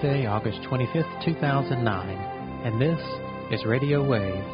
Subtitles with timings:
[0.00, 2.08] Tuesday, August 25th, 2009,
[2.64, 2.98] and this
[3.52, 4.44] is Radio Wave.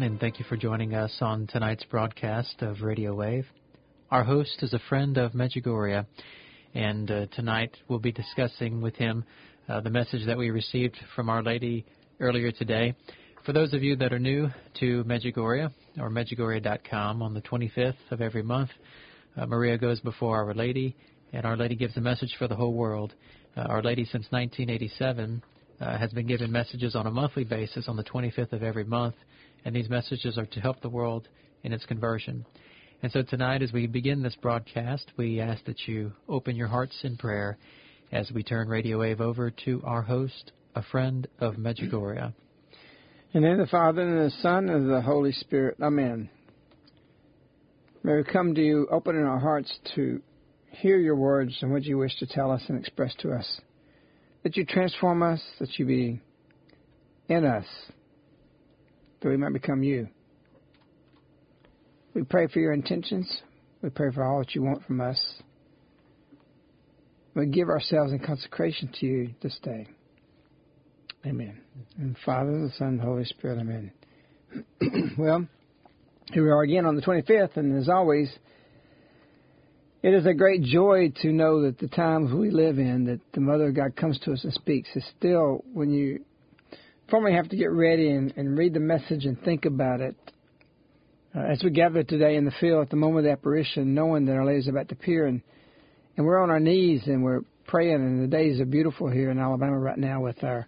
[0.00, 3.44] Everyone, and thank you for joining us on tonight's broadcast of Radio Wave.
[4.10, 6.06] Our host is a friend of Medjugorje,
[6.74, 9.24] and uh, tonight we'll be discussing with him
[9.68, 11.84] uh, the message that we received from Our Lady
[12.18, 12.94] earlier today.
[13.44, 18.22] For those of you that are new to Medjugorje or Medjugorje.com, on the 25th of
[18.22, 18.70] every month,
[19.36, 20.96] uh, Maria goes before Our Lady,
[21.34, 23.12] and Our Lady gives a message for the whole world.
[23.54, 25.42] Uh, Our Lady, since 1987,
[25.80, 29.16] uh, has been given messages on a monthly basis on the 25th of every month,
[29.64, 31.28] and these messages are to help the world
[31.62, 32.44] in its conversion.
[33.02, 36.98] And so tonight, as we begin this broadcast, we ask that you open your hearts
[37.02, 37.56] in prayer
[38.12, 42.32] as we turn Radio Wave over to our host, a friend of Medjugorje.
[43.32, 45.76] In the name of the Father, and the Son, and the Holy Spirit.
[45.80, 46.28] Amen.
[48.02, 50.20] May we come to you opening our hearts to
[50.70, 53.60] hear your words and what you wish to tell us and express to us
[54.42, 56.20] that you transform us, that you be
[57.28, 57.66] in us,
[59.20, 60.08] that we might become you.
[62.14, 63.42] We pray for your intentions.
[63.82, 65.20] We pray for all that you want from us.
[67.34, 69.86] We give ourselves in consecration to you this day.
[71.24, 71.60] Amen.
[71.98, 73.60] And Father, the Son, the Holy Spirit.
[73.60, 73.92] Amen.
[75.18, 75.46] well,
[76.32, 78.30] here we are again on the 25th, and as always,
[80.02, 83.40] it is a great joy to know that the times we live in, that the
[83.40, 86.24] Mother of God comes to us and speaks, is still when you
[87.10, 90.16] formally have to get ready and, and read the message and think about it.
[91.34, 94.26] Uh, as we gather today in the field at the moment of the apparition, knowing
[94.26, 95.42] that Our Lady is about to appear, and,
[96.16, 99.38] and we're on our knees and we're praying, and the days are beautiful here in
[99.38, 100.66] Alabama right now with our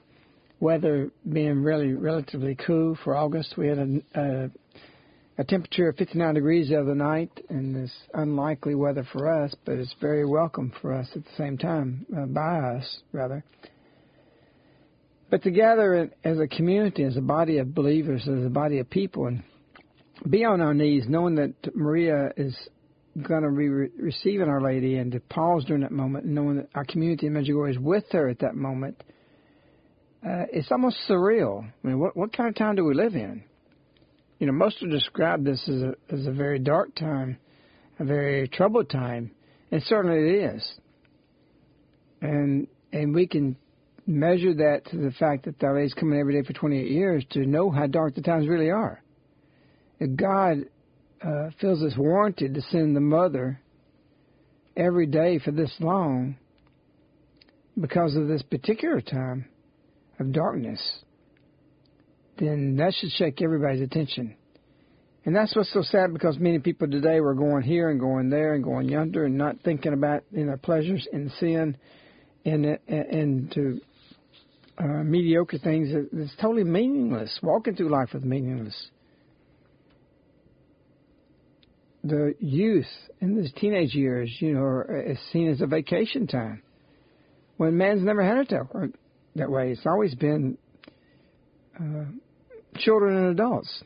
[0.61, 3.55] weather being really relatively cool for August.
[3.57, 4.51] We had a, a
[5.39, 9.75] a temperature of 59 degrees the other night, and it's unlikely weather for us, but
[9.75, 13.43] it's very welcome for us at the same time, uh, by us, rather.
[15.33, 19.29] But together as a community, as a body of believers, as a body of people,
[19.29, 19.43] and
[20.29, 22.55] be on our knees, knowing that Maria is
[23.17, 26.69] going to be re- receiving Our Lady, and to pause during that moment, knowing that
[26.75, 29.03] our community in Medjugorje is with her at that moment,
[30.23, 31.65] uh, it's almost surreal.
[31.65, 33.43] I mean, what, what kind of time do we live in?
[34.43, 37.39] you know, most would describe this as a as a very dark time,
[38.01, 39.31] a very troubled time,
[39.71, 40.73] and certainly it is.
[42.21, 43.57] And and we can
[44.07, 47.47] measure that to the fact that the LA's coming every day for 28 years to
[47.47, 49.03] know how dark the times really are.
[50.01, 50.65] If God
[51.25, 53.61] uh, feels us warranted to send the mother
[54.77, 56.37] every day for this long
[57.81, 59.47] because of this particular time
[60.19, 60.81] of darkness,
[62.39, 64.37] then that should shake everybody's attention.
[65.25, 68.55] And that's what's so sad because many people today were going here and going there
[68.55, 71.77] and going yonder and not thinking about you know pleasures in sin
[72.45, 73.81] and and to
[74.79, 77.39] uh, mediocre things that's totally meaningless.
[77.43, 78.91] Walking through life is meaningless.
[82.05, 82.87] The youth
[83.21, 86.63] in these teenage years, you know, is seen as a vacation time
[87.59, 88.93] when man's never had it that,
[89.37, 89.71] that way.
[89.71, 90.59] It's always been
[91.79, 92.07] uh,
[92.79, 93.85] children and adults.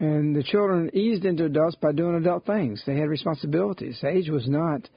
[0.00, 2.82] And the children eased into adults by doing adult things.
[2.86, 4.02] They had responsibilities.
[4.04, 4.88] Age was not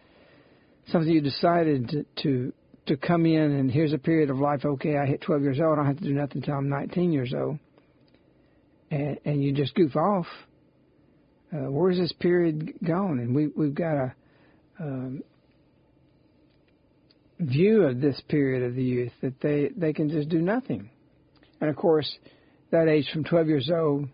[0.87, 2.53] something you decided to,
[2.87, 4.65] to come in and here's a period of life.
[4.65, 5.73] Okay, I hit 12 years old.
[5.73, 7.59] I don't have to do nothing until I'm 19 years old.
[8.89, 10.25] And, and you just goof off.
[11.53, 13.19] Uh, where's this period gone?
[13.19, 14.15] And we we've got a
[14.79, 15.23] um,
[17.39, 20.89] view of this period of the youth that they they can just do nothing.
[21.59, 22.09] And of course,
[22.71, 24.07] that age from 12 years old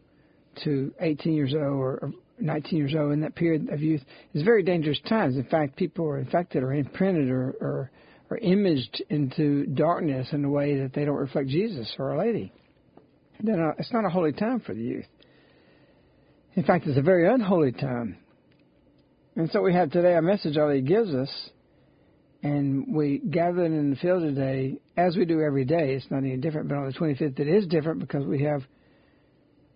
[0.63, 4.01] to 18 years old or 19 years old in that period of youth
[4.33, 5.35] is very dangerous times.
[5.35, 7.91] In fact, people are infected or imprinted or, or,
[8.29, 12.51] or imaged into darkness in a way that they don't reflect Jesus or Our Lady.
[13.41, 15.05] Then it's not a holy time for the youth.
[16.55, 18.17] In fact, it's a very unholy time.
[19.35, 21.29] And so we have today a message Our Lady gives us,
[22.41, 25.93] and we gathered in the field today, as we do every day.
[25.93, 28.63] It's not any different, but on the 25th it is different because we have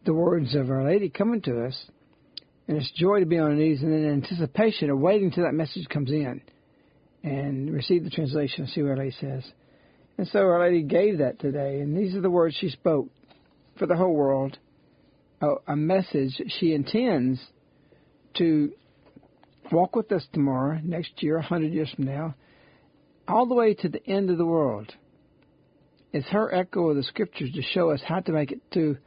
[0.05, 1.85] the words of Our Lady coming to us
[2.71, 5.53] and it's joy to be on our knees and in anticipation of waiting till that
[5.53, 6.41] message comes in
[7.23, 9.43] and receive the translation and see what Our Lady says.
[10.17, 13.07] And so Our Lady gave that today, and these are the words she spoke
[13.77, 14.57] for the whole world,
[15.41, 17.39] a, a message she intends
[18.37, 18.71] to
[19.71, 22.35] walk with us tomorrow, next year, a hundred years from now,
[23.27, 24.93] all the way to the end of the world.
[26.11, 28.97] It's her echo of the scriptures to show us how to make it through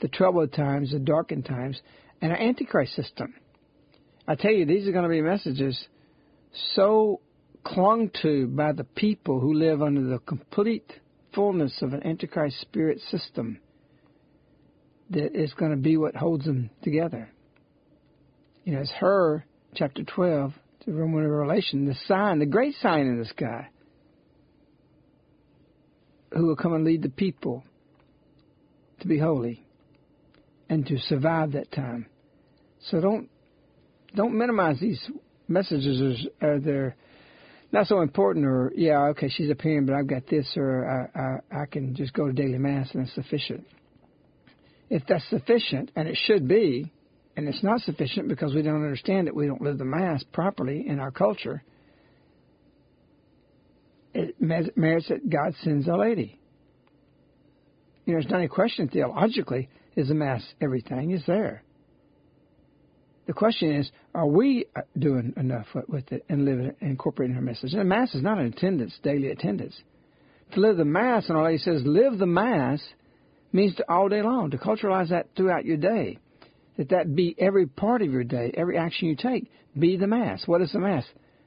[0.00, 1.80] the troubled times, the darkened times,
[2.22, 3.34] and our antichrist system.
[4.26, 5.86] I tell you, these are going to be messages
[6.74, 7.20] so
[7.64, 10.92] clung to by the people who live under the complete
[11.34, 13.60] fullness of an antichrist spirit system
[15.10, 17.28] that is going to be what holds them together.
[18.64, 20.52] You know, it's her, chapter 12,
[20.86, 23.68] the Roman Revelation, the sign, the great sign in the sky,
[26.32, 27.64] who will come and lead the people
[29.00, 29.64] to be holy
[30.68, 32.06] and to survive that time.
[32.90, 33.28] So don't
[34.14, 35.00] don't minimize these
[35.48, 36.96] messages uh, they're
[37.72, 41.62] not so important or yeah okay she's appearing but I've got this or I, I
[41.62, 43.66] I can just go to daily mass and it's sufficient.
[44.88, 46.92] If that's sufficient and it should be,
[47.36, 50.84] and it's not sufficient because we don't understand it, we don't live the mass properly
[50.86, 51.62] in our culture.
[54.12, 56.40] It merits that God sends a lady.
[58.04, 61.12] You know, there's not any question theologically is the Mass everything?
[61.12, 61.62] Is there?
[63.30, 67.70] The question is, are we uh, doing enough with it and living incorporating her message?
[67.70, 69.80] And the Mass is not an attendance, daily attendance.
[70.54, 72.82] To live the Mass, and Our Lady says, live the Mass
[73.52, 76.18] means to all day long, to culturalize that throughout your day.
[76.76, 79.48] That that be every part of your day, every action you take,
[79.78, 80.42] be the Mass.
[80.46, 81.04] What is the Mass?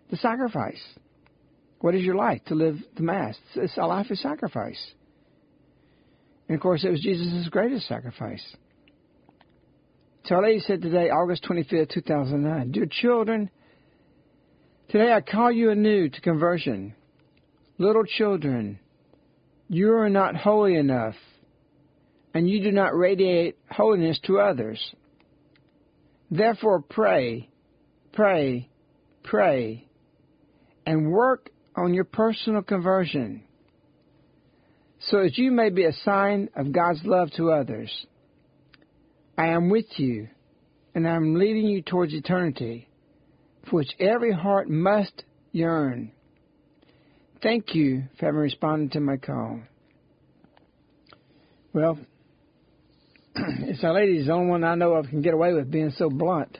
[0.09, 0.81] The sacrifice.
[1.81, 3.35] What is your life to live the Mass?
[3.55, 4.81] It's a life of sacrifice.
[6.47, 8.55] And of course, it was Jesus' greatest sacrifice.
[10.25, 13.49] So Our Lady said today, August 25th, 2009, Dear children,
[14.87, 16.95] today I call you anew to conversion.
[17.77, 18.79] Little children,
[19.67, 21.15] you are not holy enough,
[22.33, 24.79] and you do not radiate holiness to others.
[26.31, 27.49] Therefore, pray,
[28.13, 28.69] pray,
[29.25, 29.89] pray,
[30.85, 33.43] and work on your personal conversion
[34.99, 38.05] so that you may be a sign of God's love to others.
[39.37, 40.27] I am with you,
[40.93, 42.87] and I am leading you towards eternity,
[43.69, 46.11] for which every heart must yearn.
[47.41, 49.61] Thank you for having responded to my call.
[51.73, 51.97] Well,
[53.35, 56.09] it's our lady's the only one I know of can get away with being so
[56.09, 56.59] blunt.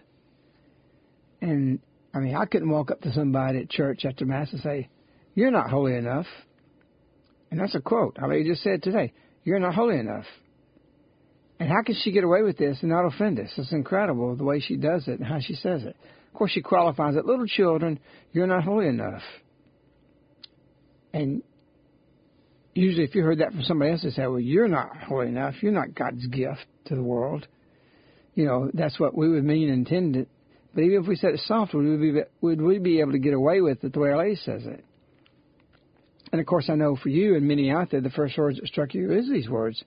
[1.42, 1.80] And
[2.14, 4.90] I mean, I couldn't walk up to somebody at church after Mass and say,
[5.36, 6.26] You're not holy enough.
[7.52, 8.18] And that's a quote.
[8.22, 10.26] I mean, just said today, You're not holy enough.
[11.60, 13.50] And how can she get away with this and not offend us?
[13.58, 15.96] It's incredible the way she does it and how she says it.
[16.28, 17.26] Of course, she qualifies it.
[17.26, 18.00] Little children,
[18.32, 19.22] you're not holy enough.
[21.14, 21.44] And
[22.74, 25.54] usually, if you heard that from somebody else, they say, well, you're not holy enough.
[25.62, 27.48] You're not God's gift to the world.
[28.34, 30.28] You know, that's what we would mean and intend it.
[30.74, 33.20] But even if we said it soft, would we be, would we be able to
[33.20, 34.84] get away with it the way lady says it?
[36.32, 38.66] And of course, I know for you and many out there, the first words that
[38.66, 39.84] struck you is these words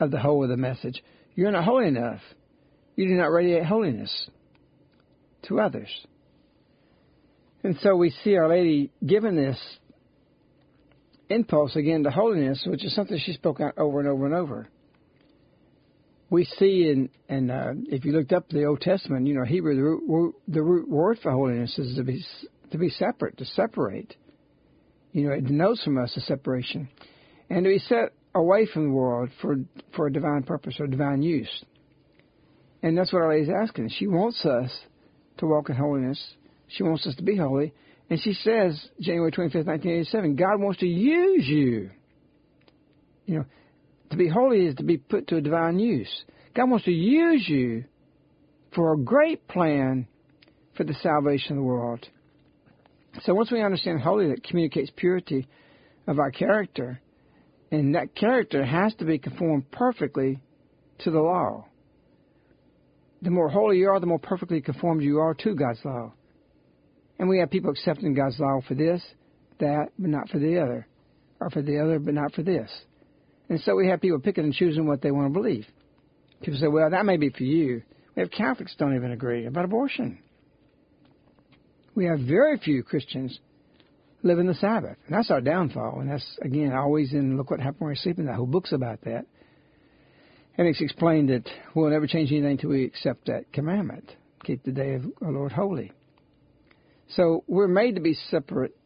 [0.00, 1.02] of the whole of the message.
[1.34, 2.20] You're not holy enough.
[2.96, 4.28] You do not radiate holiness
[5.48, 5.88] to others.
[7.62, 9.58] And so we see Our Lady given this
[11.28, 14.68] impulse again to holiness, which is something she spoke out over and over and over.
[16.30, 19.76] We see in, and uh, if you looked up the Old Testament, you know Hebrew
[19.76, 22.24] the root, the root word for holiness is to be
[22.72, 24.14] to be separate, to separate.
[25.12, 26.88] You know, it denotes from us a separation,
[27.48, 29.56] and to be set away from the world for
[29.94, 31.64] for a divine purpose or divine use.
[32.82, 33.90] And that's what Our Lady's asking.
[33.90, 34.70] She wants us
[35.38, 36.22] to walk in holiness.
[36.68, 37.72] She wants us to be holy.
[38.08, 41.90] And she says, January 25th, 1987, God wants to use you.
[43.24, 43.44] You know,
[44.10, 46.24] to be holy is to be put to a divine use.
[46.54, 47.84] God wants to use you
[48.74, 50.06] for a great plan
[50.76, 52.06] for the salvation of the world.
[53.22, 55.48] So once we understand holy, that communicates purity
[56.06, 57.00] of our character,
[57.70, 60.40] and that character has to be conformed perfectly
[61.00, 61.66] to the law.
[63.22, 66.12] the more holy you are, the more perfectly conformed you are to God's law.
[67.18, 69.02] And we have people accepting God's law for this,
[69.58, 70.86] that, but not for the other,
[71.40, 72.70] or for the other, but not for this.
[73.48, 75.66] And so we have people picking and choosing what they want to believe.
[76.40, 77.82] People say, well, that may be for you.
[78.14, 80.18] We have Catholics don't even agree about abortion.
[81.94, 83.38] We have very few Christians
[84.26, 84.96] living the Sabbath.
[85.06, 86.00] And that's our downfall.
[86.00, 89.02] And that's, again, always in Look What Happened When We're Sleeping, that whole book's about
[89.02, 89.26] that.
[90.58, 94.10] And it's explained that we'll never change anything until we accept that commandment.
[94.44, 95.92] Keep the day of our Lord holy.
[97.10, 98.76] So we're made to be separate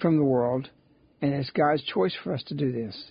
[0.00, 0.68] from the world,
[1.20, 3.10] and it's God's choice for us to do this.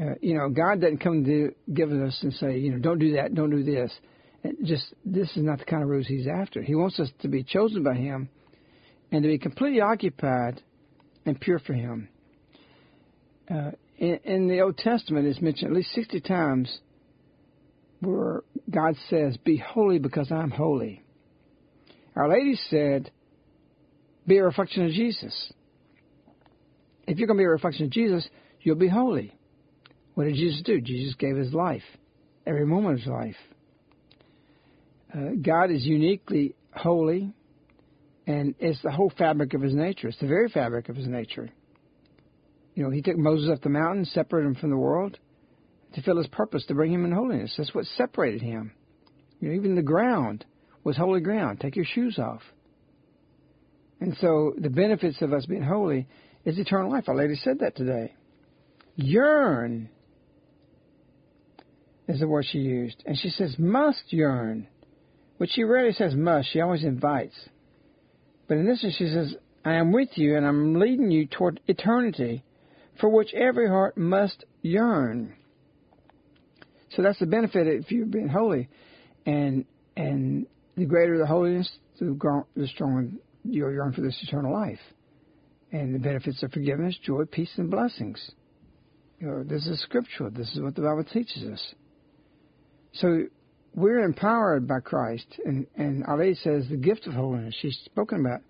[0.00, 3.14] Uh, you know, God doesn't come to give us and say, you know, don't do
[3.16, 3.92] that, don't do this.
[4.44, 6.62] And just this is not the kind of rules He's after.
[6.62, 8.28] He wants us to be chosen by Him
[9.12, 10.62] and to be completely occupied
[11.26, 12.08] and pure for Him.
[13.50, 16.78] Uh, in, in the Old Testament, it's mentioned at least 60 times
[18.00, 21.02] where God says, Be holy because I'm holy.
[22.16, 23.10] Our Lady said,
[24.26, 25.52] Be a reflection of Jesus.
[27.06, 28.28] If you're going to be a reflection of Jesus,
[28.60, 29.34] you'll be holy.
[30.14, 30.80] What did Jesus do?
[30.80, 31.82] Jesus gave his life,
[32.46, 33.36] every moment of his life.
[35.14, 37.32] Uh, God is uniquely holy,
[38.26, 40.08] and it's the whole fabric of his nature.
[40.08, 41.50] It's the very fabric of his nature.
[42.74, 45.18] You know, he took Moses up the mountain, separated him from the world
[45.94, 47.54] to fill his purpose, to bring him in holiness.
[47.56, 48.72] That's what separated him.
[49.40, 50.44] You know, even the ground
[50.84, 51.60] was holy ground.
[51.60, 52.42] Take your shoes off.
[54.00, 56.06] And so the benefits of us being holy
[56.44, 57.08] is eternal life.
[57.08, 58.14] Our lady said that today.
[58.96, 59.90] Yearn
[62.08, 63.02] is the word she used.
[63.06, 64.68] And she says must yearn,
[65.36, 66.50] which she rarely says must.
[66.52, 67.34] She always invites.
[68.50, 72.42] But in this she says, I am with you and I'm leading you toward eternity
[72.98, 75.36] for which every heart must yearn.
[76.96, 78.68] So that's the benefit if you're being holy.
[79.24, 79.66] And
[79.96, 83.10] and the greater the holiness, the, the stronger
[83.44, 84.80] you'll yearn for this eternal life.
[85.70, 88.32] And the benefits of forgiveness, joy, peace, and blessings.
[89.20, 90.28] You know, this is scriptural.
[90.28, 91.74] This is what the Bible teaches us.
[92.94, 93.26] So
[93.74, 97.54] we're empowered by Christ, and, and Lady says the gift of holiness.
[97.60, 98.40] She's spoken about.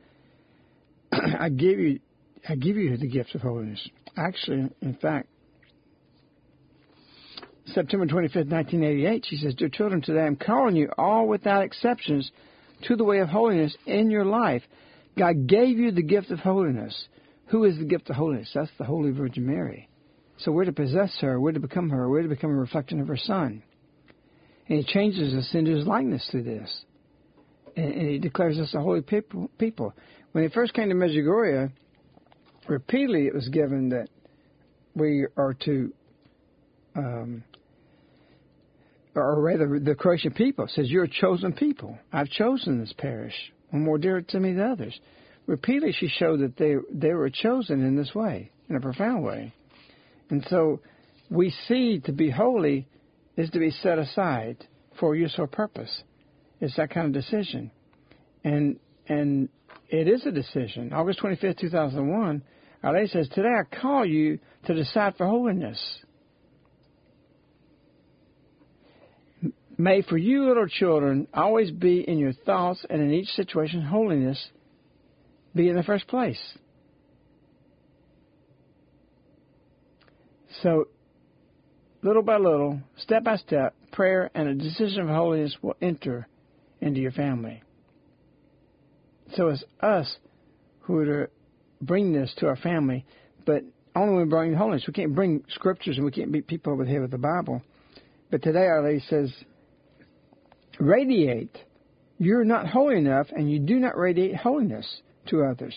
[1.40, 2.00] I give you,
[2.48, 3.86] I give you the gift of holiness.
[4.16, 5.28] Actually, in fact,
[7.66, 12.30] September 25th, 1988, she says, Dear children, today I'm calling you all without exceptions
[12.84, 14.62] to the way of holiness in your life.
[15.18, 17.08] God gave you the gift of holiness.
[17.46, 18.50] Who is the gift of holiness?
[18.54, 19.88] That's the Holy Virgin Mary.
[20.38, 23.08] So we're to possess her, we're to become her, we're to become a reflection of
[23.08, 23.62] her Son.
[24.70, 26.84] And he changes us into his likeness through this.
[27.76, 29.92] And, and he declares us a holy people, people.
[30.30, 31.72] When he first came to Medjugorje,
[32.68, 34.08] repeatedly it was given that
[34.94, 35.92] we are to,
[36.94, 37.42] um,
[39.16, 41.98] or rather, the Croatian people says, You're a chosen people.
[42.12, 43.34] I've chosen this parish,
[43.70, 44.98] one more dear to me than others.
[45.46, 49.52] Repeatedly, she showed that they, they were chosen in this way, in a profound way.
[50.28, 50.78] And so
[51.28, 52.86] we see to be holy
[53.36, 54.66] is to be set aside
[54.98, 56.02] for use or purpose.
[56.60, 57.70] It's that kind of decision.
[58.44, 59.48] And and
[59.88, 60.92] it is a decision.
[60.92, 62.42] August 25th, 2001,
[62.82, 65.80] Our Lady says, Today I call you to decide for holiness.
[69.76, 74.50] May for you little children always be in your thoughts and in each situation holiness
[75.54, 76.40] be in the first place.
[80.62, 80.88] So
[82.02, 86.26] little by little, step by step, prayer and a decision of holiness will enter
[86.80, 87.62] into your family.
[89.34, 90.16] So it's us
[90.80, 91.30] who are to
[91.80, 93.04] bring this to our family,
[93.46, 93.62] but
[93.94, 94.84] only when we bring holiness.
[94.86, 97.62] We can't bring scriptures and we can't beat people over the head with the Bible.
[98.30, 99.32] But today Our Lady says,
[100.78, 101.56] radiate.
[102.18, 104.86] You're not holy enough and you do not radiate holiness
[105.28, 105.74] to others.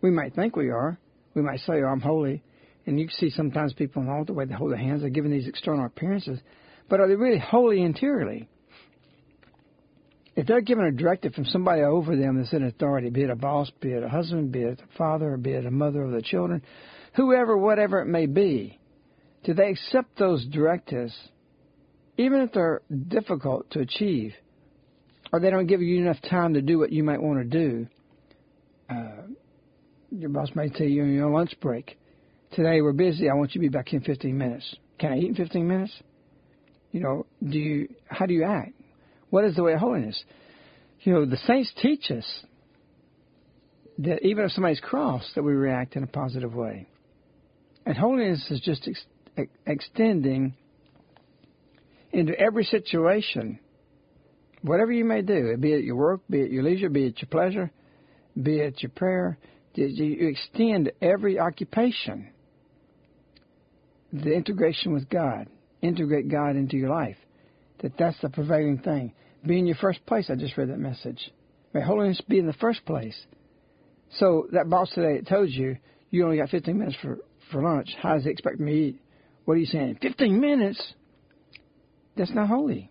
[0.00, 0.98] We might think we are.
[1.34, 2.42] We might say, oh, I'm holy.
[2.86, 5.10] And you can see sometimes people in all the way they hold their hands, they're
[5.10, 6.40] giving these external appearances.
[6.88, 8.48] But are they really holy interiorly?
[10.34, 13.36] If they're given a directive from somebody over them that's in authority, be it a
[13.36, 16.22] boss, be it a husband, be it a father, be it a mother of the
[16.22, 16.62] children,
[17.14, 18.78] whoever, whatever it may be,
[19.44, 21.14] do they accept those directives,
[22.16, 24.32] even if they're difficult to achieve,
[25.32, 27.86] or they don't give you enough time to do what you might want to do?
[28.88, 29.22] Uh,
[30.10, 31.98] your boss may tell you on your lunch break,
[32.52, 33.28] today we're busy.
[33.28, 34.76] I want you to be back in 15 minutes.
[34.98, 35.92] Can I eat in 15 minutes?
[36.90, 37.88] You know, do you?
[38.06, 38.72] How do you act?
[39.30, 40.22] What is the way of holiness?
[41.00, 42.26] You know, the saints teach us
[43.98, 46.86] that even if somebody's cross, that we react in a positive way.
[47.84, 48.88] And holiness is just
[49.36, 50.54] ex- extending
[52.12, 53.58] into every situation
[54.62, 57.28] whatever you may do, be it your work, be it your leisure, be it your
[57.28, 57.70] pleasure,
[58.40, 59.38] be it your prayer,
[59.74, 62.28] you extend every occupation
[64.12, 65.48] the integration with God,
[65.80, 67.16] integrate God into your life.
[67.82, 69.12] That that's the prevailing thing.
[69.44, 70.30] Be in your first place.
[70.30, 71.32] I just read that message.
[71.72, 73.18] May holiness be in the first place.
[74.18, 75.78] So that boss today it tells you
[76.10, 77.18] you only got 15 minutes for
[77.50, 77.88] for lunch.
[78.00, 79.00] How does he expect me to eat?
[79.44, 79.98] What are you saying?
[80.00, 80.94] 15 minutes?
[82.16, 82.90] That's not holy.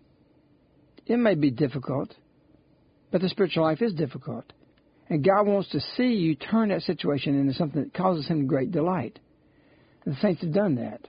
[1.06, 2.14] It may be difficult,
[3.10, 4.44] but the spiritual life is difficult.
[5.08, 8.70] And God wants to see you turn that situation into something that causes Him great
[8.70, 9.18] delight.
[10.04, 11.06] And the saints have done that.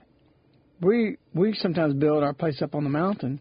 [0.84, 3.40] We we sometimes build our place up on the mountain,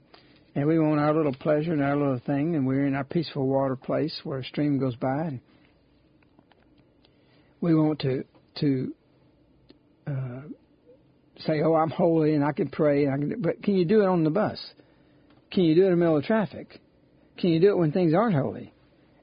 [0.56, 3.46] and we want our little pleasure and our little thing, and we're in our peaceful
[3.46, 5.42] water place where a stream goes by, and
[7.60, 8.24] we want to
[8.62, 8.94] to
[10.08, 10.42] uh,
[11.40, 14.02] say, "Oh, I'm holy and I can pray," and I can, but can you do
[14.02, 14.60] it on the bus?
[15.52, 16.80] Can you do it in the middle of traffic?
[17.38, 18.74] Can you do it when things aren't holy?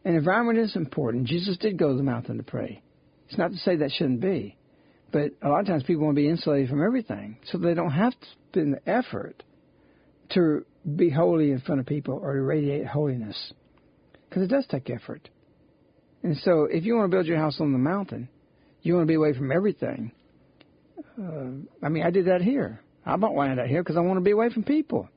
[0.05, 1.27] And environment is important.
[1.27, 2.83] Jesus did go to the mountain to pray.
[3.29, 4.57] It's not to say that shouldn't be,
[5.13, 7.91] but a lot of times people want to be insulated from everything, so they don't
[7.91, 9.43] have to spend the effort
[10.31, 10.65] to
[10.97, 13.53] be holy in front of people or to radiate holiness,
[14.29, 15.29] because it does take effort.
[16.23, 18.29] And so, if you want to build your house on the mountain,
[18.83, 20.13] you want to be away from everything.
[21.19, 22.81] Uh, I mean, I did that here.
[23.05, 25.09] I bought land out here because I want to be away from people.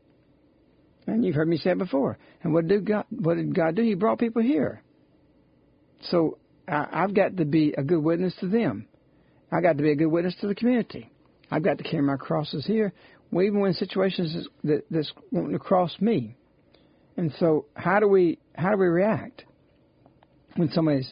[1.05, 2.17] And you've heard me say it before.
[2.41, 3.05] And what did God?
[3.09, 3.83] What did God do?
[3.83, 4.81] He brought people here.
[6.09, 8.87] So I, I've got to be a good witness to them.
[9.53, 11.11] I got to be a good witness to the community.
[11.51, 12.91] I've got to carry my crosses here,
[13.31, 16.35] even when situations that that's wanting to cross me.
[17.17, 19.43] And so, how do we how do we react
[20.55, 21.11] when somebody's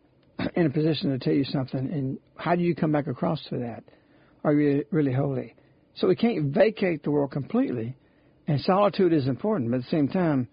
[0.54, 3.58] in a position to tell you something, and how do you come back across to
[3.58, 3.82] that?
[4.44, 5.56] Are you really holy?
[5.96, 7.96] So we can't vacate the world completely,
[8.46, 10.48] and solitude is important, but at the same time,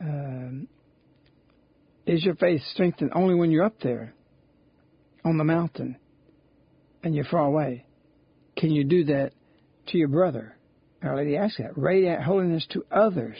[0.00, 0.68] um,
[2.04, 4.14] is your faith strengthened only when you're up there
[5.24, 5.96] on the mountain
[7.02, 7.84] and you're far away?
[8.56, 9.32] Can you do that
[9.88, 10.56] to your brother?
[11.02, 11.76] Our Lady asks that.
[11.76, 13.36] Radiate holiness to others.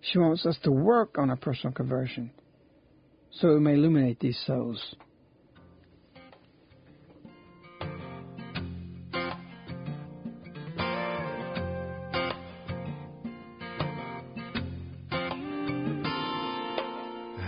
[0.00, 2.30] She wants us to work on our personal conversion
[3.40, 4.94] so we may illuminate these souls.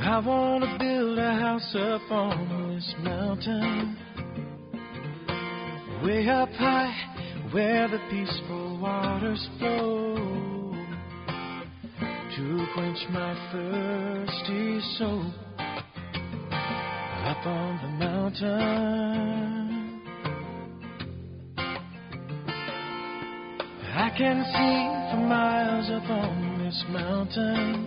[0.09, 3.99] I want to build a house up on this mountain,
[6.05, 6.95] way up high
[7.51, 10.15] where the peaceful waters flow
[12.37, 19.57] to quench my thirsty soul up on the mountain.
[23.93, 27.87] I can see for miles up on this mountain.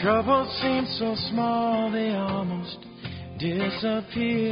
[0.00, 2.78] Troubles seem so small they almost
[3.38, 4.48] disappear.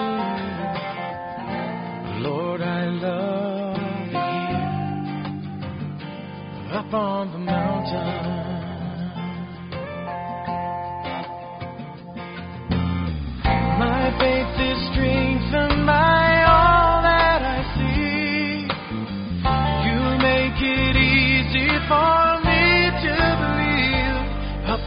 [2.20, 3.76] Lord, I love
[4.11, 4.81] here
[6.79, 8.40] up on the mountain.
[13.79, 16.19] My faith is strengthened by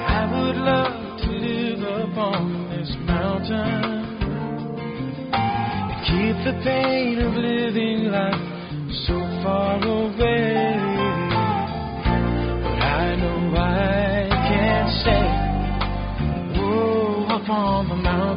[0.09, 3.91] I would love to live up on this mountain
[6.07, 8.50] keep the pain of living life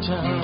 [0.06, 0.43] the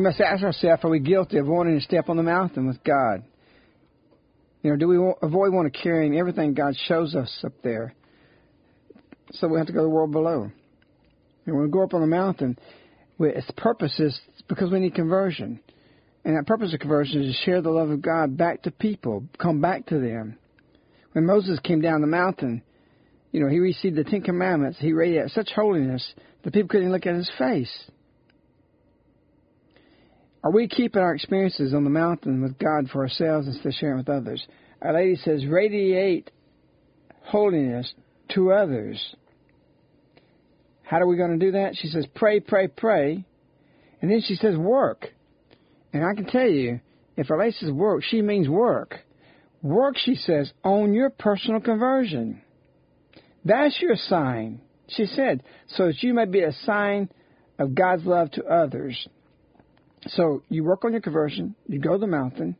[0.00, 2.82] We must ask ourselves, are we guilty of wanting to step on the mountain with
[2.82, 3.22] God?
[4.62, 7.92] You know, do we avoid wanting to carrying everything God shows us up there?
[9.32, 10.50] So we have to go to the world below.
[11.44, 12.58] And when we go up on the mountain,
[13.18, 15.60] we, its purpose is because we need conversion.
[16.24, 19.24] And that purpose of conversion is to share the love of God back to people,
[19.38, 20.38] come back to them.
[21.12, 22.62] When Moses came down the mountain,
[23.32, 24.78] you know, he received the Ten Commandments.
[24.80, 27.90] He radiated such holiness that people couldn't look at his face.
[30.42, 33.98] Are we keeping our experiences on the mountain with God for ourselves instead of sharing
[33.98, 34.46] with others?
[34.80, 36.30] Our lady says, radiate
[37.24, 37.92] holiness
[38.30, 39.14] to others.
[40.82, 41.76] How are we going to do that?
[41.76, 43.24] She says, pray, pray, pray.
[44.00, 45.08] And then she says, work.
[45.92, 46.80] And I can tell you,
[47.16, 48.98] if our lady says work, she means work.
[49.62, 52.40] Work, she says, on your personal conversion.
[53.44, 57.10] That's your sign, she said, so that you may be a sign
[57.58, 59.06] of God's love to others.
[60.08, 62.56] So you work on your conversion, you go to the mountain,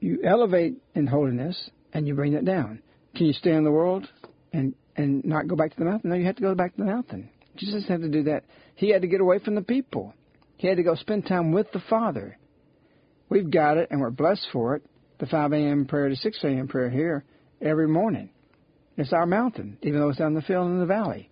[0.00, 2.82] you elevate in holiness, and you bring it down.
[3.14, 4.08] Can you stay in the world
[4.52, 6.10] and and not go back to the mountain?
[6.10, 7.30] No, you have to go back to the mountain.
[7.56, 8.44] Jesus had to do that.
[8.74, 10.12] He had to get away from the people.
[10.56, 12.36] He had to go spend time with the Father.
[13.28, 14.82] We've got it, and we're blessed for it.
[15.18, 15.86] The 5 a.m.
[15.86, 16.68] prayer to 6 a.m.
[16.68, 17.24] prayer here
[17.60, 18.30] every morning.
[18.96, 21.27] It's our mountain, even though it's in the field in the valley.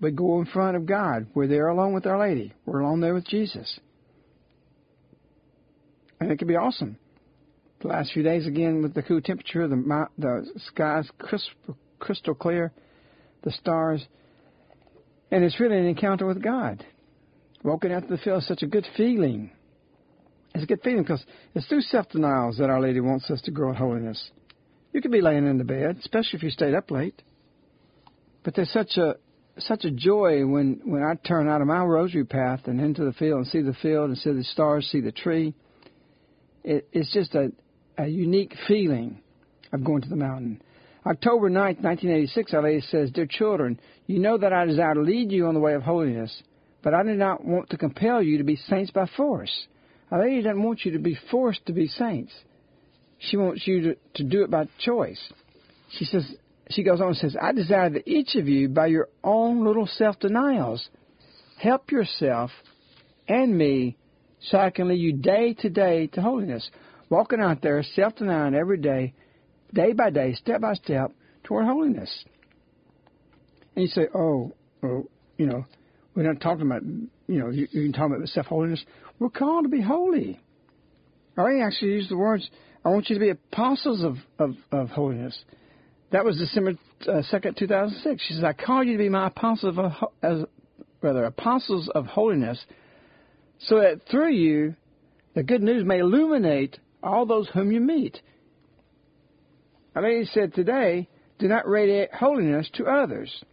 [0.00, 1.26] We go in front of God.
[1.34, 2.54] We're there alone with Our Lady.
[2.64, 3.78] We're alone there with Jesus.
[6.20, 6.96] And it can be awesome.
[7.80, 12.72] The last few days, again, with the cool temperature, the the skies crystal, crystal clear,
[13.42, 14.06] the stars,
[15.30, 16.84] and it's really an encounter with God.
[17.62, 19.50] Walking out to the field is such a good feeling.
[20.54, 23.70] It's a good feeling because it's through self-denials that Our Lady wants us to grow
[23.70, 24.30] in holiness.
[24.92, 27.22] You could be laying in the bed, especially if you stayed up late.
[28.42, 29.14] But there's such a
[29.62, 33.12] such a joy when when I turn out of my rosary path and into the
[33.12, 35.54] field and see the field and see the stars, see the tree.
[36.64, 37.52] It, it's just a
[37.98, 39.20] a unique feeling
[39.72, 40.62] of going to the mountain.
[41.06, 45.32] October 9th, 1986, Our Lady says, Dear children, you know that I desire to lead
[45.32, 46.42] you on the way of holiness,
[46.82, 49.66] but I do not want to compel you to be saints by force.
[50.10, 52.32] Our Lady doesn't want you to be forced to be saints.
[53.18, 55.20] She wants you to, to do it by choice.
[55.98, 56.34] She says,
[56.70, 59.86] she goes on and says, I desire that each of you, by your own little
[59.86, 60.88] self denials,
[61.58, 62.50] help yourself
[63.28, 63.96] and me
[64.40, 66.68] so I can lead you day to day to holiness.
[67.08, 69.14] Walking out there, self denying every day,
[69.74, 71.12] day by day, step by step,
[71.44, 72.24] toward holiness.
[73.74, 74.52] And you say, oh,
[74.82, 75.64] oh you know,
[76.14, 78.84] we're not talking about, you know, you, you can talk about self holiness.
[79.18, 80.40] We're called to be holy.
[81.36, 82.48] I actually used the words,
[82.84, 85.38] I want you to be apostles of, of, of holiness.
[86.12, 88.22] That was December uh, 2nd, 2006.
[88.26, 89.92] She says, I call you to be my apostles of,
[90.22, 90.44] as,
[91.00, 92.64] rather, apostles of holiness,
[93.60, 94.74] so that through you,
[95.34, 98.20] the good news may illuminate all those whom you meet.
[99.94, 103.44] I mean, he said today, do not radiate holiness to others.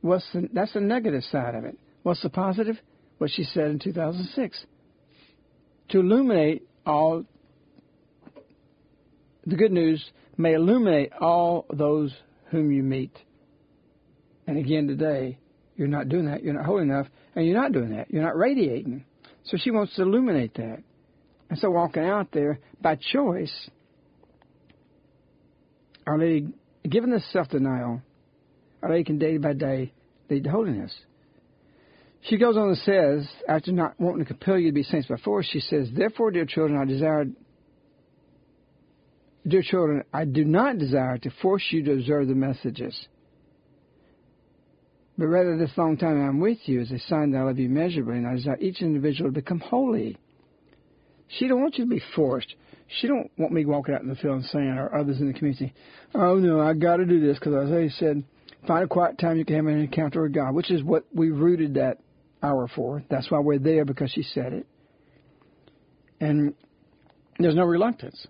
[0.00, 1.78] What's the, that's the negative side of it.
[2.02, 2.76] What's the positive?
[3.18, 4.64] What she said in 2006.
[5.90, 7.24] To illuminate all
[9.46, 10.04] the good news
[10.36, 12.14] may illuminate all those
[12.50, 13.16] whom you meet.
[14.46, 15.38] And again today,
[15.76, 16.42] you're not doing that.
[16.42, 18.10] You're not holy enough, and you're not doing that.
[18.10, 19.04] You're not radiating.
[19.44, 20.82] So she wants to illuminate that.
[21.50, 23.52] And so walking out there by choice,
[26.06, 26.48] Our Lady,
[26.88, 28.02] given this self denial,
[28.82, 29.92] Our Lady can day by day
[30.30, 30.94] lead to holiness.
[32.22, 35.42] She goes on and says, after not wanting to compel you to be saints before,
[35.42, 37.26] she says, Therefore, dear children, I desire
[39.46, 43.08] Dear children, I do not desire to force you to observe the messages,
[45.18, 47.68] but rather this long time I'm with you is a sign that I love you
[47.68, 50.16] measurably, and I desire each individual to become holy.
[51.28, 52.54] She don't want you to be forced.
[53.00, 55.34] She don't want me walking out in the field and saying, or others in the
[55.34, 55.74] community,
[56.14, 58.24] oh no, I got to do this because Isaiah said,
[58.66, 61.30] find a quiet time you can have an encounter with God, which is what we
[61.30, 61.98] rooted that
[62.42, 63.02] hour for.
[63.10, 64.66] That's why we're there because she said it.
[66.20, 66.54] And
[67.38, 68.26] there's no reluctance.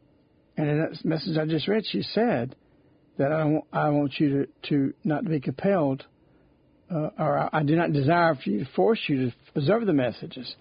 [0.56, 2.54] And in that message I just read, she said
[3.18, 6.04] that I want, I want you to, to not be compelled,
[6.90, 9.92] uh, or I, I do not desire for you to force you to observe the
[9.92, 10.54] messages.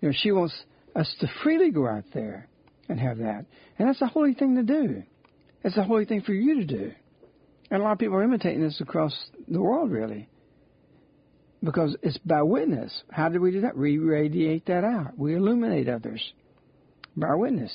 [0.00, 0.54] You know, she wants
[0.94, 2.48] us to freely go out there
[2.88, 3.46] and have that.
[3.78, 5.02] And that's a holy thing to do.
[5.62, 6.92] It's a holy thing for you to do.
[7.70, 9.14] And a lot of people are imitating this across
[9.48, 10.28] the world, really.
[11.62, 13.02] Because it's by witness.
[13.10, 13.76] How do we do that?
[13.76, 15.18] We radiate that out.
[15.18, 16.22] We illuminate others
[17.16, 17.74] by our witness.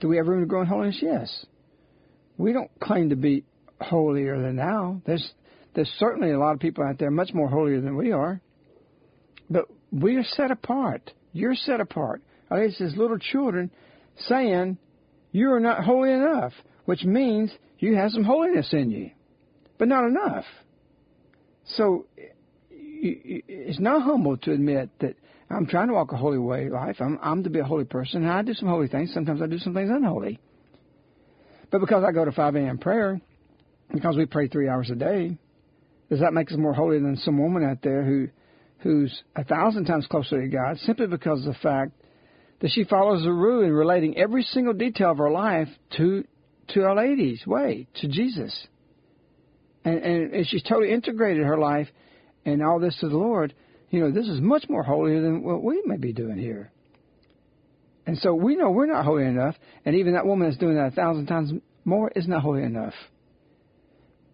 [0.00, 0.98] Do we have room to grow in holiness?
[1.02, 1.46] Yes.
[2.36, 3.44] We don't claim to be
[3.80, 5.02] holier than now.
[5.04, 5.32] There's
[5.74, 8.40] there's certainly a lot of people out there much more holier than we are.
[9.50, 11.12] But we are set apart.
[11.32, 12.22] You're set apart.
[12.50, 13.70] Okay, it says little children
[14.16, 14.78] saying
[15.32, 16.52] you are not holy enough,
[16.84, 19.10] which means you have some holiness in you,
[19.78, 20.44] but not enough.
[21.76, 22.06] So
[22.70, 25.14] it's not humble to admit that
[25.50, 26.96] I'm trying to walk a holy way life.
[27.00, 29.12] I'm, I'm to be a holy person, and I do some holy things.
[29.14, 30.38] Sometimes I do some things unholy.
[31.70, 32.78] But because I go to 5 a.m.
[32.78, 33.20] prayer,
[33.92, 35.38] because we pray three hours a day,
[36.10, 38.28] does that make us more holy than some woman out there who,
[38.78, 41.92] who's a thousand times closer to God simply because of the fact
[42.60, 46.24] that she follows the rule in relating every single detail of her life to
[46.68, 48.66] to Our Lady's way, to Jesus.
[49.84, 51.88] And, and, and she's totally integrated her life
[52.44, 53.54] and all this to the Lord
[53.90, 56.70] you know, this is much more holier than what we may be doing here.
[58.06, 60.92] And so we know we're not holy enough, and even that woman that's doing that
[60.92, 61.52] a thousand times
[61.84, 62.94] more is not holy enough.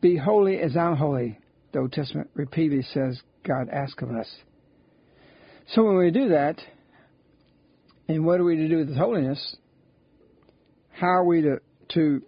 [0.01, 1.39] Be holy as I'm holy,
[1.73, 4.29] the Old Testament repeatedly says God asks of us.
[5.69, 6.61] So when we do that,
[8.09, 9.57] and what are we to do with holiness?
[10.91, 11.59] How are we to
[11.95, 12.23] to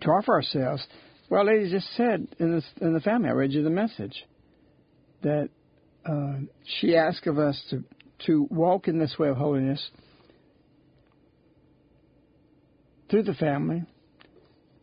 [0.00, 0.86] to offer ourselves?
[1.28, 4.24] Well, ladies just said in the in the family, I read you the message
[5.22, 5.48] that
[6.06, 6.34] uh,
[6.80, 7.84] she asks of us to,
[8.26, 9.90] to walk in this way of holiness
[13.10, 13.84] through the family,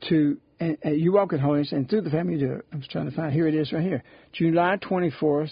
[0.09, 2.65] to and, and you walk in holiness, and through the family you do it.
[2.71, 5.49] I was trying to find here it is right here, July twenty fourth,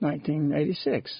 [0.00, 1.14] nineteen eighty six.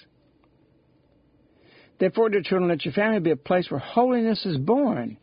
[1.99, 5.17] Therefore, dear children, let your family be a place where holiness is born.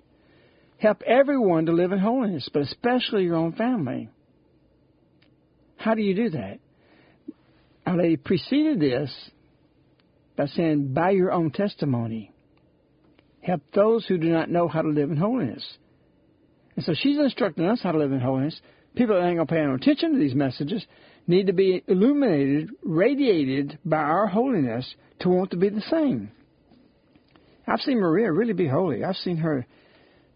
[0.80, 4.10] Help everyone to live in holiness, but especially your own family.
[5.78, 6.60] How do you do that?
[7.86, 9.12] Our Lady preceded this
[10.36, 12.32] by saying, by your own testimony,
[13.42, 15.66] help those who do not know how to live in holiness.
[16.76, 18.60] And so she's instructing us how to live in holiness.
[18.96, 20.86] People that ain't going to pay no attention to these messages
[21.28, 26.32] need to be illuminated, radiated by our holiness to want to be the same.
[27.68, 29.04] I've seen Maria really be holy.
[29.04, 29.66] I've seen her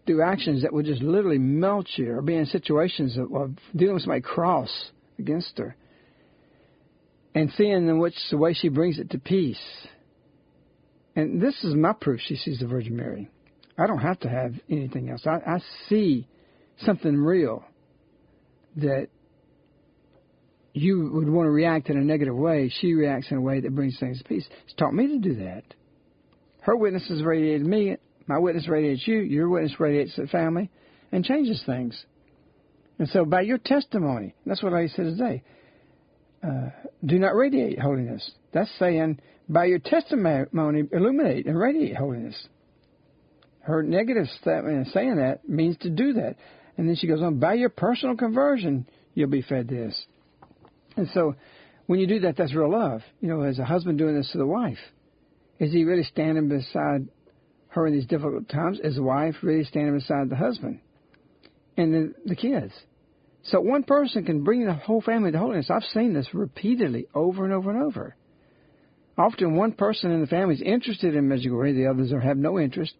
[0.06, 3.94] do actions that would just literally melt you or be in situations of, of dealing
[3.94, 5.76] with somebody cross against her
[7.34, 9.60] and seeing in which the way she brings it to peace.
[11.14, 13.28] And this is my proof she sees the Virgin Mary.
[13.76, 15.26] I don't have to have anything else.
[15.26, 16.26] I, I see
[16.78, 17.64] something real
[18.76, 19.08] that
[20.72, 22.72] you would want to react in a negative way.
[22.80, 24.46] She reacts in a way that brings things to peace.
[24.64, 25.64] It's taught me to do that.
[26.60, 27.96] Her witnesses radiated me.
[28.26, 29.20] My witness radiates you.
[29.20, 30.70] Your witness radiates the family
[31.10, 32.00] and changes things.
[32.98, 35.42] And so by your testimony, that's what I said today
[36.42, 36.70] uh,
[37.04, 38.30] do not radiate holiness.
[38.52, 42.36] That's saying, by your testimony, illuminate and radiate holiness.
[43.60, 46.36] Her negative statement in saying that means to do that.
[46.76, 50.00] And then she goes on, by your personal conversion, you'll be fed this.
[50.96, 51.34] And so,
[51.86, 53.02] when you do that, that's real love.
[53.20, 54.78] You know, as a husband doing this to the wife,
[55.58, 57.08] is he really standing beside
[57.68, 58.78] her in these difficult times?
[58.82, 60.80] Is the wife really standing beside the husband?
[61.76, 62.72] And the, the kids.
[63.44, 65.70] So one person can bring the whole family to holiness.
[65.70, 68.16] I've seen this repeatedly over and over and over.
[69.16, 72.94] Often one person in the family is interested in Medjugorje, the others have no interest,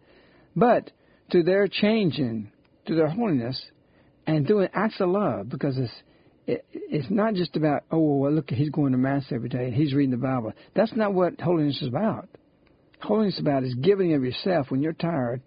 [0.55, 0.91] but
[1.31, 2.51] to their changing,
[2.87, 3.61] to their holiness,
[4.27, 5.93] and doing acts of love, because it's
[6.45, 9.73] it, it's not just about oh well look he's going to mass every day and
[9.73, 10.51] he's reading the Bible.
[10.75, 12.27] That's not what holiness is about.
[13.01, 15.41] Holiness is about is giving of yourself when you're tired,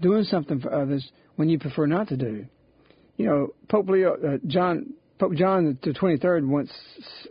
[0.00, 2.46] doing something for others when you prefer not to do
[3.18, 6.70] You know, Pope Leo, uh, John, Pope John the 23rd once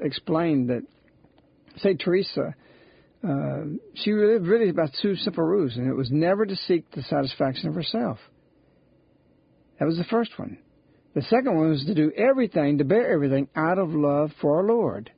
[0.01, 0.83] explained that
[1.77, 2.53] Saint Teresa,
[3.27, 3.61] uh,
[3.95, 7.69] she lived really by two simple rules, and it was never to seek the satisfaction
[7.69, 8.19] of herself.
[9.79, 10.57] That was the first one.
[11.15, 14.63] The second one was to do everything, to bear everything out of love for our
[14.63, 15.09] Lord.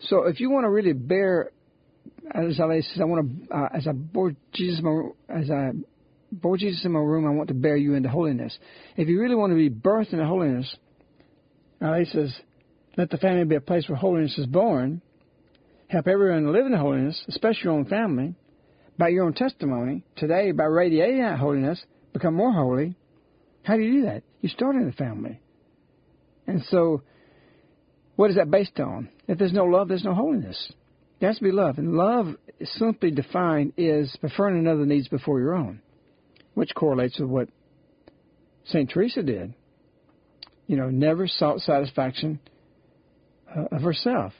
[0.00, 1.50] So if you want to really bear,
[2.32, 4.82] as I says, I want to, uh, as I bore Jesus,
[5.28, 5.72] as I
[6.40, 8.56] bore Jesus in my room, I want to bear you into holiness.
[8.96, 10.76] If you really want to be birthed into holiness,
[11.80, 12.34] uh, Our Lady says,
[12.96, 15.02] let the family be a place where holiness is born.
[15.88, 18.34] Help everyone live in holiness, especially your own family,
[18.98, 20.04] by your own testimony.
[20.16, 22.94] Today, by radiating that holiness, become more holy.
[23.62, 24.22] How do you do that?
[24.40, 25.40] You start in the family.
[26.46, 27.02] And so,
[28.16, 29.08] what is that based on?
[29.26, 30.72] If there's no love, there's no holiness.
[31.18, 31.78] There has to be love.
[31.78, 35.80] And love, simply defined, is preferring another needs before your own,
[36.54, 37.48] which correlates with what
[38.66, 38.90] St.
[38.90, 39.54] Teresa did.
[40.66, 42.40] You know, never sought satisfaction
[43.54, 44.32] uh, of herself.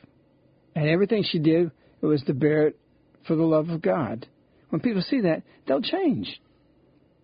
[0.75, 2.79] And everything she did it was to bear it
[3.27, 4.27] for the love of God.
[4.71, 6.41] When people see that, they'll change.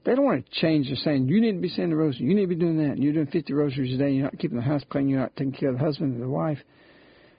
[0.05, 0.87] They don't want to change.
[0.87, 2.27] They're saying, you need to be saying the rosary.
[2.27, 2.93] You need to be doing that.
[2.93, 4.11] And You're doing 50 rosaries a day.
[4.13, 5.09] You're not keeping the house clean.
[5.09, 6.59] You're not taking care of the husband or the wife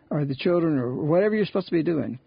[0.10, 2.20] or the children or whatever you're supposed to be doing.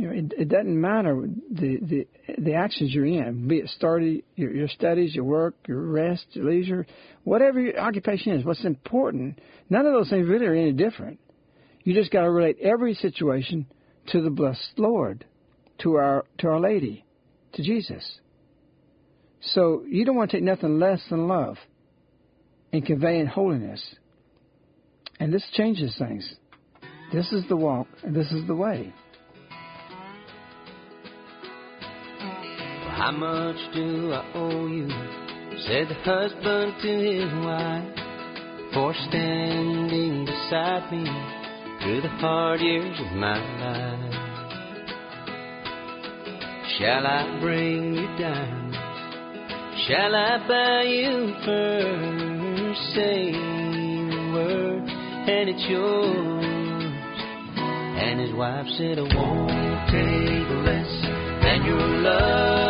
[0.00, 2.06] You know, it, it doesn't matter the, the
[2.38, 6.50] the actions you're in, be it study, your, your studies, your work, your rest, your
[6.50, 6.86] leisure,
[7.24, 8.42] whatever your occupation is.
[8.42, 11.20] What's important, none of those things really are any different.
[11.84, 13.66] You just got to relate every situation
[14.06, 15.26] to the blessed Lord,
[15.82, 17.04] to our to Our Lady,
[17.52, 18.20] to Jesus.
[19.52, 21.58] So you don't want to take nothing less than love
[22.72, 23.86] and conveying holiness.
[25.18, 26.36] And this changes things.
[27.12, 28.94] This is the walk, and this is the way.
[33.00, 34.86] How much do I owe you?
[35.66, 37.96] Said the husband to his wife,
[38.74, 41.04] for standing beside me
[41.80, 44.14] through the hard years of my life.
[46.76, 48.72] Shall I bring you down?
[49.88, 52.80] Shall I buy you first?
[52.94, 56.44] Say the word, and it's yours.
[57.96, 60.92] And his wife said, I won't take less
[61.42, 62.69] than your love,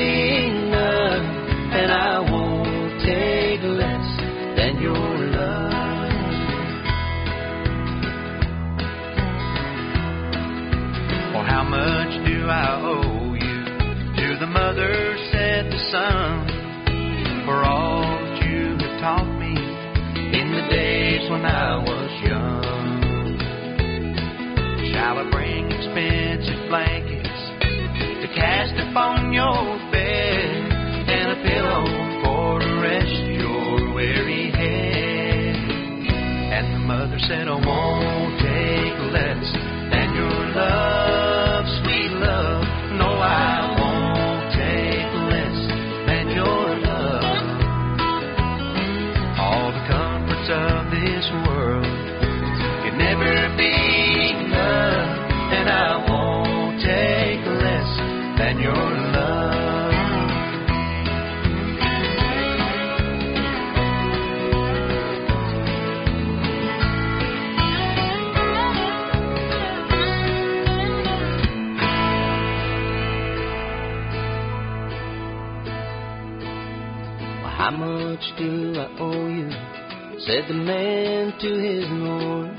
[21.41, 23.39] when I was young.
[24.93, 27.41] Shall I bring expensive blankets
[28.21, 30.69] to cast upon your bed
[31.09, 31.85] and a pillow
[32.21, 35.55] for to rest your weary head?
[36.53, 37.57] And the mother said, I
[78.41, 79.49] do I owe you?
[80.25, 82.57] Said the man to his Lord,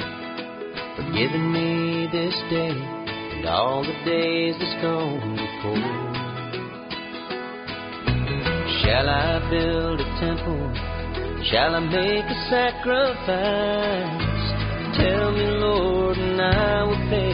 [0.94, 6.12] for giving me this day and all the days that's gone before.
[8.82, 10.70] Shall I build a temple?
[11.50, 14.22] Shall I make a sacrifice?
[14.98, 17.31] Tell me, Lord, and I will pay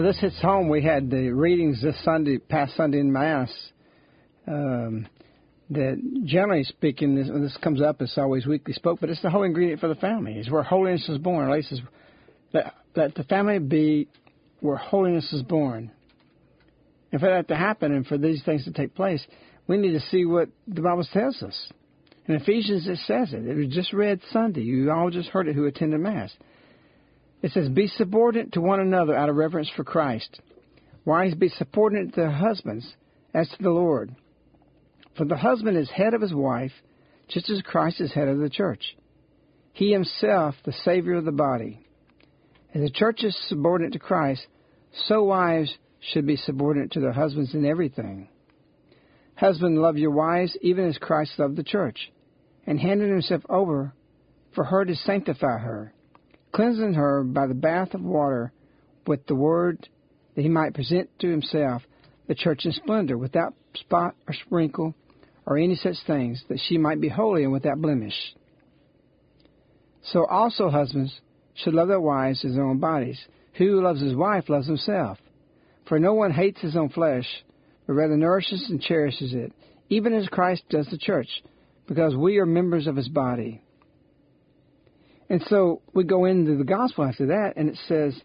[0.00, 0.68] know, this hits home.
[0.68, 3.50] We had the readings this Sunday, past Sunday in Mass.
[4.46, 5.06] Um,
[5.70, 8.00] that generally speaking, this, this comes up.
[8.00, 10.34] It's always weekly spoke, but it's the whole ingredient for the family.
[10.34, 11.50] It's where holiness is born.
[11.50, 11.80] Least is
[12.52, 14.08] the family be
[14.60, 15.90] where holiness is born.
[17.12, 19.24] And for that to happen, and for these things to take place,
[19.66, 21.72] we need to see what the Bible tells us.
[22.26, 23.46] In Ephesians, it says it.
[23.46, 24.62] It was just read Sunday.
[24.62, 26.30] You all just heard it who attended Mass.
[27.42, 30.40] It says, Be subordinate to one another out of reverence for Christ.
[31.04, 32.94] Wives, be subordinate to their husbands
[33.32, 34.14] as to the Lord.
[35.16, 36.72] For the husband is head of his wife,
[37.28, 38.96] just as Christ is head of the church.
[39.72, 41.80] He himself, the Savior of the body.
[42.74, 44.46] As the church is subordinate to Christ,
[45.06, 48.28] so wives should be subordinate to their husbands in everything.
[49.34, 52.10] Husband, love your wives, even as Christ loved the church,
[52.66, 53.92] and handed himself over
[54.54, 55.92] for her to sanctify her
[56.58, 58.52] cleansing her by the bath of water
[59.06, 59.88] with the word
[60.34, 61.82] that he might present to himself
[62.26, 64.92] the church in splendor, without spot or sprinkle
[65.46, 68.34] or any such things, that she might be holy and without blemish.
[70.02, 71.20] So also husbands
[71.54, 73.20] should love their wives as their own bodies.
[73.58, 75.18] Who loves his wife loves himself.
[75.86, 77.44] For no one hates his own flesh,
[77.86, 79.52] but rather nourishes and cherishes it,
[79.90, 81.28] even as Christ does the church,
[81.86, 83.62] because we are members of his body.
[85.30, 88.18] And so we go into the gospel after that, and it says,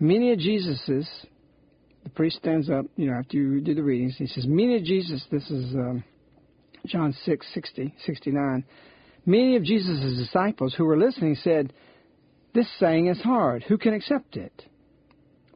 [0.00, 1.08] many of Jesus's,
[2.02, 4.84] the priest stands up, you know, after you do the readings, he says, many of
[4.84, 6.02] Jesus, this is um,
[6.86, 8.64] John 6, 60, 69,
[9.24, 11.72] many of Jesus' disciples who were listening said,
[12.54, 13.62] this saying is hard.
[13.62, 14.52] Who can accept it?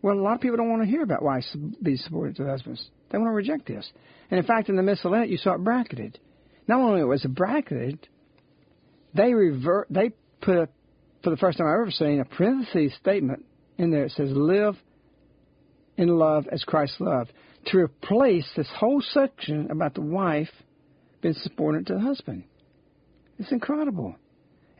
[0.02, 1.42] Well, a lot of people don't want to hear about why
[1.82, 2.88] be subordinate to husbands.
[3.10, 3.90] They want to reject this.
[4.30, 6.18] And in fact, in the missalettes, you saw it bracketed.
[6.68, 8.06] Not only was it bracketed,
[9.14, 10.70] they revert, they put
[11.26, 13.44] for the first time I've ever seen a parenthesis statement
[13.78, 14.04] in there.
[14.04, 14.76] It says, live
[15.96, 17.32] in love as Christ loved.
[17.72, 20.50] To replace this whole section about the wife
[21.22, 22.44] being subordinate to the husband.
[23.40, 24.14] It's incredible.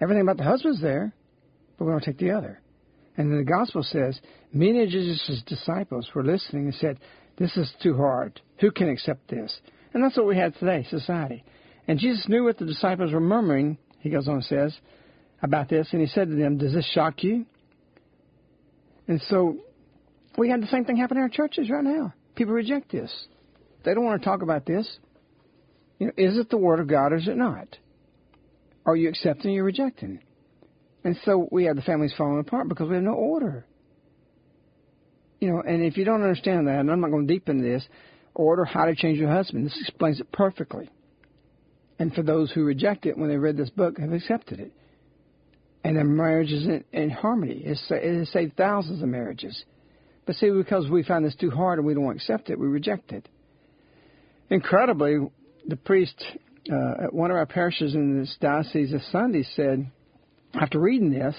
[0.00, 1.12] Everything about the husband's there,
[1.78, 2.60] but we don't take the other.
[3.16, 4.20] And then the gospel says,
[4.52, 7.00] many of Jesus' disciples were listening and said,
[7.38, 8.40] this is too hard.
[8.60, 9.52] Who can accept this?
[9.94, 11.42] And that's what we have today, society.
[11.88, 14.78] And Jesus knew what the disciples were murmuring, he goes on and says,
[15.42, 17.46] about this, and he said to them, Does this shock you?
[19.08, 19.58] And so
[20.36, 22.12] we had the same thing happen in our churches right now.
[22.34, 23.12] People reject this.
[23.84, 24.98] They don't want to talk about this.
[25.98, 27.68] You know, is it the Word of God or is it not?
[28.84, 30.20] Are you accepting or rejecting?
[31.04, 33.64] And so we have the families falling apart because we have no order.
[35.40, 37.86] You know, and if you don't understand that, and I'm not going deep into this,
[38.34, 39.66] order how to change your husband.
[39.66, 40.90] This explains it perfectly.
[41.98, 44.72] And for those who reject it when they read this book, have accepted it
[45.84, 47.62] and their marriage is in, in harmony.
[47.64, 47.78] It
[48.18, 49.64] has saved thousands of marriages.
[50.26, 53.12] But see, because we find this too hard and we don't accept it, we reject
[53.12, 53.28] it.
[54.50, 55.18] Incredibly,
[55.66, 56.24] the priest
[56.70, 59.90] uh, at one of our parishes in this diocese this Sunday said,
[60.54, 61.36] after reading this,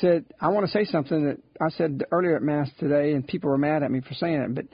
[0.00, 3.50] said, I want to say something that I said earlier at Mass today, and people
[3.50, 4.64] were mad at me for saying it, but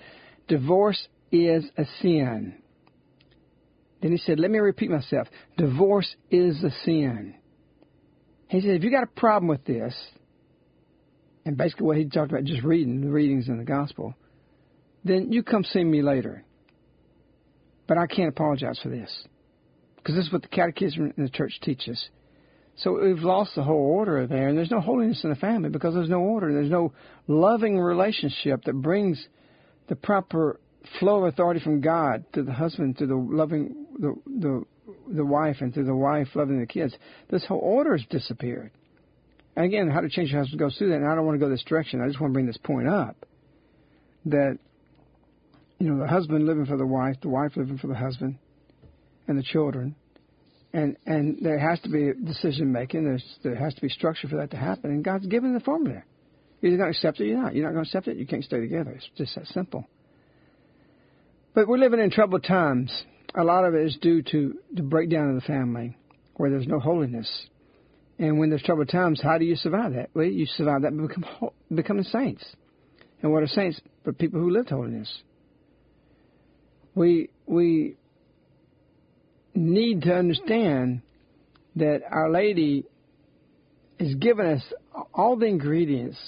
[0.49, 2.55] divorce is a sin.
[4.03, 5.27] Then he said, let me repeat myself.
[5.57, 7.35] Divorce is a sin.
[8.49, 9.95] He said, if you got a problem with this,
[11.45, 14.15] and basically what he talked about just reading the readings in the gospel,
[15.05, 16.45] then you come see me later.
[17.87, 19.11] But I can't apologize for this.
[19.97, 22.09] Because this is what the catechism in the church teaches.
[22.77, 25.95] So we've lost the whole order there, and there's no holiness in the family because
[25.95, 26.53] there's no order.
[26.53, 26.93] There's no
[27.27, 29.25] loving relationship that brings
[29.89, 30.61] the proper
[31.01, 34.65] flow of authority from God to the husband, to the loving the the
[35.09, 36.95] the wife and through the wife loving the kids.
[37.31, 38.71] This whole order has disappeared.
[39.57, 40.97] And again, how to change your husband goes through that.
[40.97, 42.01] And I don't want to go this direction.
[42.03, 43.17] I just want to bring this point up
[44.27, 44.59] that
[45.79, 48.39] you know the husband living for the wife, the wife living for the husband,
[49.29, 49.95] and the children,
[50.73, 53.05] and and there has to be decision making.
[53.05, 54.91] There's there has to be structure for that to happen.
[54.91, 56.03] And God's given the formula.
[56.61, 57.55] You're either going to accept it you're not.
[57.55, 58.17] You're not going to accept it.
[58.17, 58.93] You can't stay together.
[58.93, 59.87] It's just that simple.
[61.55, 63.05] But we're living in troubled times
[63.37, 65.97] a lot of it is due to the breakdown of the family,
[66.37, 67.31] where there's no holiness.
[68.19, 70.11] And when there's troubled times, how do you survive that?
[70.15, 72.45] Well, you survive that by become, becoming saints.
[73.23, 73.81] And what are saints?
[74.05, 75.13] But people who lived holiness.
[76.95, 77.97] We we
[79.55, 81.03] need to understand
[81.77, 82.85] that Our Lady
[84.01, 84.63] has given us
[85.13, 86.19] all the ingredients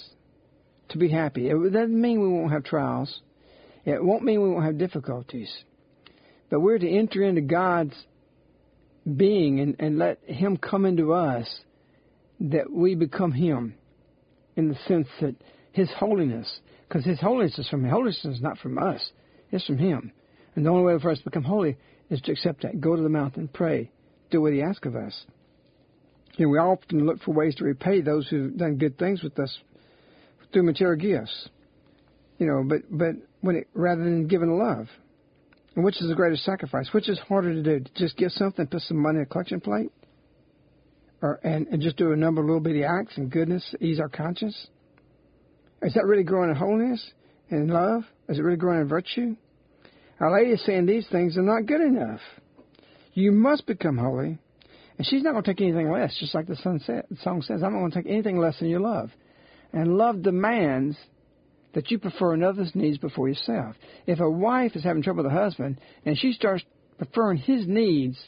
[0.91, 1.49] to be happy.
[1.49, 3.21] It doesn't mean we won't have trials.
[3.85, 5.51] It won't mean we won't have difficulties.
[6.51, 7.95] But we're to enter into God's
[9.17, 11.49] being and, and let Him come into us,
[12.41, 13.75] that we become Him
[14.57, 15.35] in the sense that
[15.73, 17.91] His holiness, Because His holiness is from Him.
[17.91, 19.01] Holiness is not from us.
[19.51, 20.13] It's from Him.
[20.55, 21.77] And the only way for us to become holy
[22.11, 22.81] is to accept that.
[22.81, 23.91] Go to the mountain, pray,
[24.31, 25.25] do what He asks of us.
[26.37, 29.39] You know, we often look for ways to repay those who've done good things with
[29.39, 29.57] us
[30.53, 31.49] through material gifts.
[32.39, 34.87] You know, but but when it, rather than giving love,
[35.79, 36.89] and which is the greatest sacrifice?
[36.93, 37.79] Which is harder to do?
[37.79, 39.93] To just give something, put some money in a collection plate,
[41.23, 44.09] or and, and just do a number of little bitty acts and goodness, ease our
[44.09, 44.67] conscience.
[45.83, 47.13] Is that really growing in holiness
[47.49, 48.03] and love?
[48.29, 49.37] Is it really growing in virtue?
[50.19, 52.23] Our Lady is saying these things are not good enough.
[53.15, 54.37] You must become holy.
[54.97, 57.63] And she's not going to take anything less, just like the song says.
[57.63, 59.11] I'm not going to take anything less than your love.
[59.73, 60.97] And love demands
[61.79, 63.77] that you prefer another's needs before yourself.
[64.05, 66.65] If a wife is having trouble with a husband and she starts
[66.99, 68.19] preferring his needs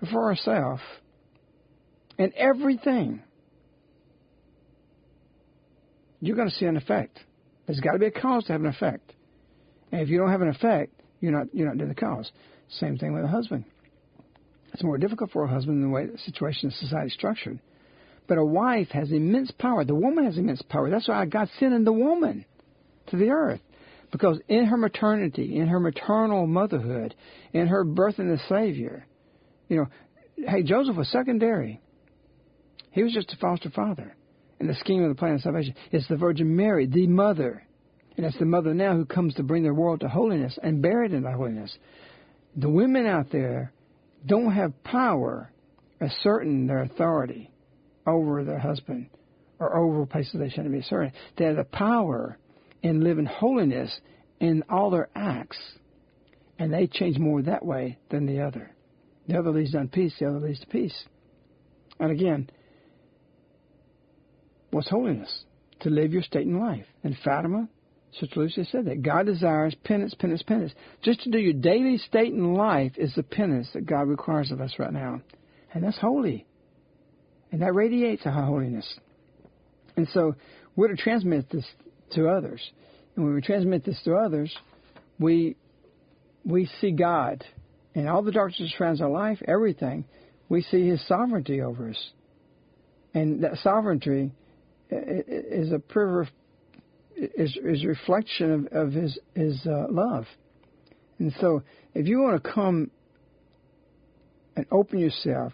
[0.00, 0.80] before herself
[2.18, 3.22] and everything,
[6.20, 7.20] you're going to see an effect.
[7.66, 9.12] There's got to be a cause to have an effect.
[9.92, 12.32] And if you don't have an effect, you're not you're not doing the cause.
[12.80, 13.64] Same thing with a husband.
[14.72, 17.60] It's more difficult for a husband in the way the situation of society is structured.
[18.26, 19.84] But a wife has immense power.
[19.84, 20.90] The woman has immense power.
[20.90, 22.44] That's why God sent in the woman
[23.12, 23.60] to the earth.
[24.10, 27.14] Because in her maternity, in her maternal motherhood,
[27.52, 29.06] in her birth in the Savior,
[29.68, 29.86] you know,
[30.36, 31.80] hey, Joseph was secondary.
[32.90, 34.14] He was just a foster father
[34.60, 35.74] in the scheme of the plan of salvation.
[35.90, 37.66] It's the Virgin Mary, the mother.
[38.16, 41.04] And it's the mother now who comes to bring the world to holiness and bear
[41.04, 41.74] it in the holiness.
[42.56, 43.72] The women out there
[44.26, 45.50] don't have power
[46.02, 47.50] asserting their authority
[48.06, 49.08] over their husband
[49.58, 51.12] or over places they shouldn't be asserting.
[51.38, 52.36] They have the power
[52.82, 54.00] in living holiness
[54.40, 55.58] in all their acts,
[56.58, 58.72] and they change more that way than the other.
[59.28, 61.04] The other leads to peace, the other leads to peace.
[62.00, 62.50] And again,
[64.70, 65.44] what's holiness?
[65.80, 66.86] To live your state in life.
[67.04, 67.68] And Fatima,
[68.18, 70.72] Sister Lucia said that God desires penance, penance, penance.
[71.02, 74.60] Just to do your daily state in life is the penance that God requires of
[74.60, 75.20] us right now.
[75.72, 76.46] And that's holy.
[77.50, 78.86] And that radiates a holiness.
[79.96, 80.34] And so
[80.76, 81.66] we're to transmit this
[82.14, 82.60] to others.
[83.14, 84.54] And when we transmit this to others,
[85.18, 85.56] we
[86.44, 87.44] we see God
[87.94, 90.04] in all the darkness around our life, everything.
[90.48, 92.10] We see His sovereignty over us,
[93.14, 94.32] and that sovereignty
[94.90, 95.80] is a
[97.16, 100.26] is is reflection of, of His His uh, love.
[101.18, 101.62] And so,
[101.94, 102.90] if you want to come
[104.56, 105.52] and open yourself,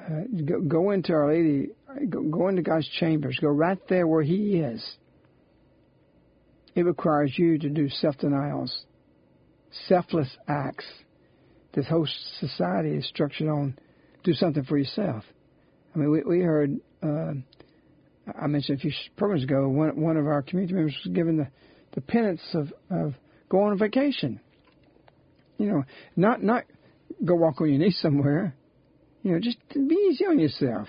[0.00, 1.70] uh, go, go into Our Lady,
[2.08, 4.82] go, go into God's chambers, go right there where He is
[6.74, 8.84] it requires you to do self denials,
[9.88, 10.86] selfless acts.
[11.74, 12.08] This whole
[12.40, 13.78] society is structured on
[14.24, 15.24] do something for yourself.
[15.94, 17.32] I mean, we, we heard, uh,
[18.40, 21.48] I mentioned a few programs ago, one, one of our community members was given the,
[21.94, 23.14] the penance of, of
[23.48, 24.40] going on vacation.
[25.58, 25.84] You know,
[26.16, 26.64] not, not
[27.24, 28.54] go walk on your knees somewhere.
[29.22, 30.88] You know, just be easy on yourself.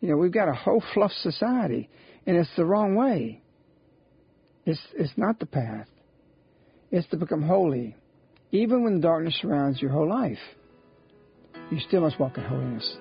[0.00, 1.88] You know, we've got a whole fluff society,
[2.26, 3.40] and it's the wrong way.
[4.66, 5.88] It's, it's not the path.
[6.90, 7.96] It's to become holy.
[8.52, 10.38] Even when darkness surrounds your whole life,
[11.70, 12.96] you still must walk in holiness.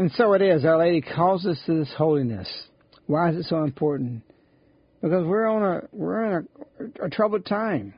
[0.00, 0.64] And so it is.
[0.64, 2.48] Our Lady calls us to this holiness.
[3.06, 4.22] Why is it so important?
[5.02, 6.48] Because we're on a we're in
[7.02, 7.92] a, a troubled time.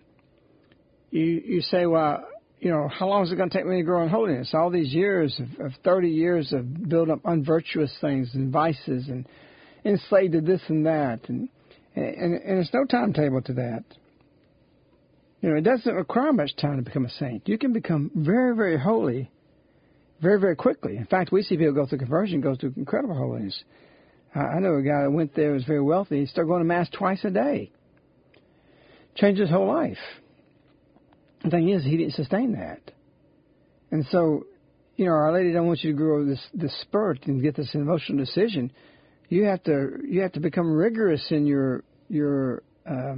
[1.13, 2.27] You you say, well,
[2.59, 4.51] you know, how long is it going to take me to grow in holiness?
[4.53, 9.25] All these years of, of 30 years of building up unvirtuous things and vices and
[9.85, 11.49] enslaved to this and that, and
[11.95, 13.85] and, and it's no timetable to that.
[15.41, 17.49] You know, it doesn't require much time to become a saint.
[17.49, 19.31] You can become very, very holy
[20.23, 20.97] very, very quickly.
[20.97, 23.63] In fact, we see people go through conversion, go through incredible holiness.
[24.35, 26.21] I know a guy that went there was very wealthy.
[26.21, 27.71] He started going to mass twice a day.
[29.17, 29.99] Changed his whole life.
[31.45, 32.81] The thing is, he didn't sustain that.
[33.91, 34.47] And so,
[34.97, 37.75] you know, Our Lady don't want you to grow this this spurt and get this
[37.75, 38.73] emotional decision.
[39.29, 43.17] You have to you have to become rigorous in your your uh,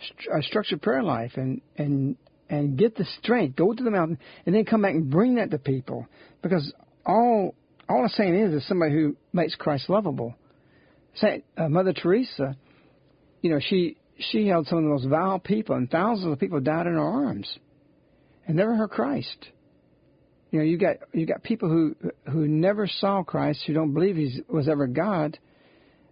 [0.00, 2.16] st- uh, structured prayer life and and
[2.48, 3.56] and get the strength.
[3.56, 6.06] Go to the mountain and then come back and bring that to people
[6.42, 6.72] because
[7.06, 7.54] all
[7.88, 10.34] all I'm saying is is somebody who makes Christ lovable.
[11.16, 12.56] Saint uh, Mother Teresa,
[13.40, 16.60] you know, she she held some of the most vile people, and thousands of people
[16.60, 17.58] died in her arms,
[18.46, 19.46] and never heard Christ.
[20.50, 21.96] You know, you got you got people who
[22.30, 25.38] who never saw Christ, who don't believe he was ever God,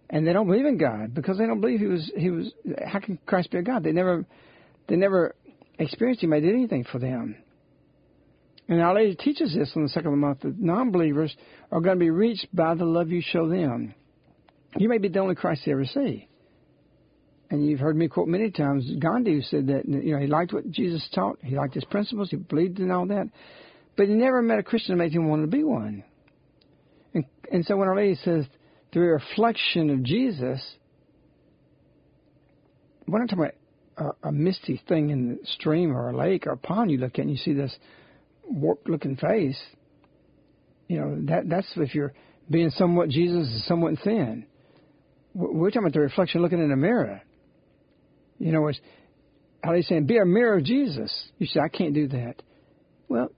[0.09, 2.51] and they don't believe in God because they don't believe he was he was.
[2.85, 3.83] How can Christ be a God?
[3.83, 4.25] They never
[4.87, 5.35] they never
[5.79, 6.33] experienced him.
[6.33, 7.35] I did anything for them.
[8.69, 11.35] And Our Lady teaches this in the second of the month that non believers
[11.71, 13.93] are going to be reached by the love you show them.
[14.77, 16.27] You may be the only Christ they ever see.
[17.49, 20.71] And you've heard me quote many times Gandhi, said that you know he liked what
[20.71, 23.29] Jesus taught, he liked his principles, he believed in all that,
[23.95, 26.03] but he never met a Christian that made him want to be one.
[27.13, 28.45] And, and so when Our Lady says
[28.91, 30.63] through a reflection of Jesus,
[33.07, 33.55] we're not talking about
[33.97, 37.13] a, a misty thing in the stream or a lake or a pond you look
[37.13, 37.75] at and you see this
[38.43, 39.59] warped looking face.
[40.87, 42.13] You know that that's if you're
[42.49, 44.45] being somewhat Jesus is somewhat thin.
[45.33, 47.21] We're talking about the reflection looking in a mirror.
[48.37, 48.79] You know, it's
[49.63, 51.11] how they saying, be a mirror of Jesus.
[51.37, 52.35] You say, I can't do that.
[53.07, 53.31] Well,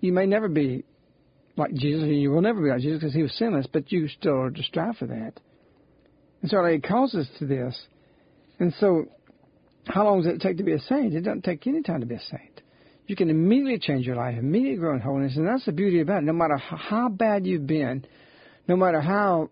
[0.00, 0.84] you may never be
[1.56, 4.08] like Jesus, and you will never be like Jesus because he was sinless, but you
[4.08, 5.32] still are to strive for that.
[6.42, 7.78] And so it calls us to this.
[8.58, 9.06] And so,
[9.86, 11.14] how long does it take to be a saint?
[11.14, 12.60] It doesn't take any time to be a saint.
[13.06, 16.22] You can immediately change your life, immediately grow in holiness, and that's the beauty about
[16.22, 16.26] it.
[16.26, 18.06] No matter how bad you've been,
[18.68, 19.50] no matter how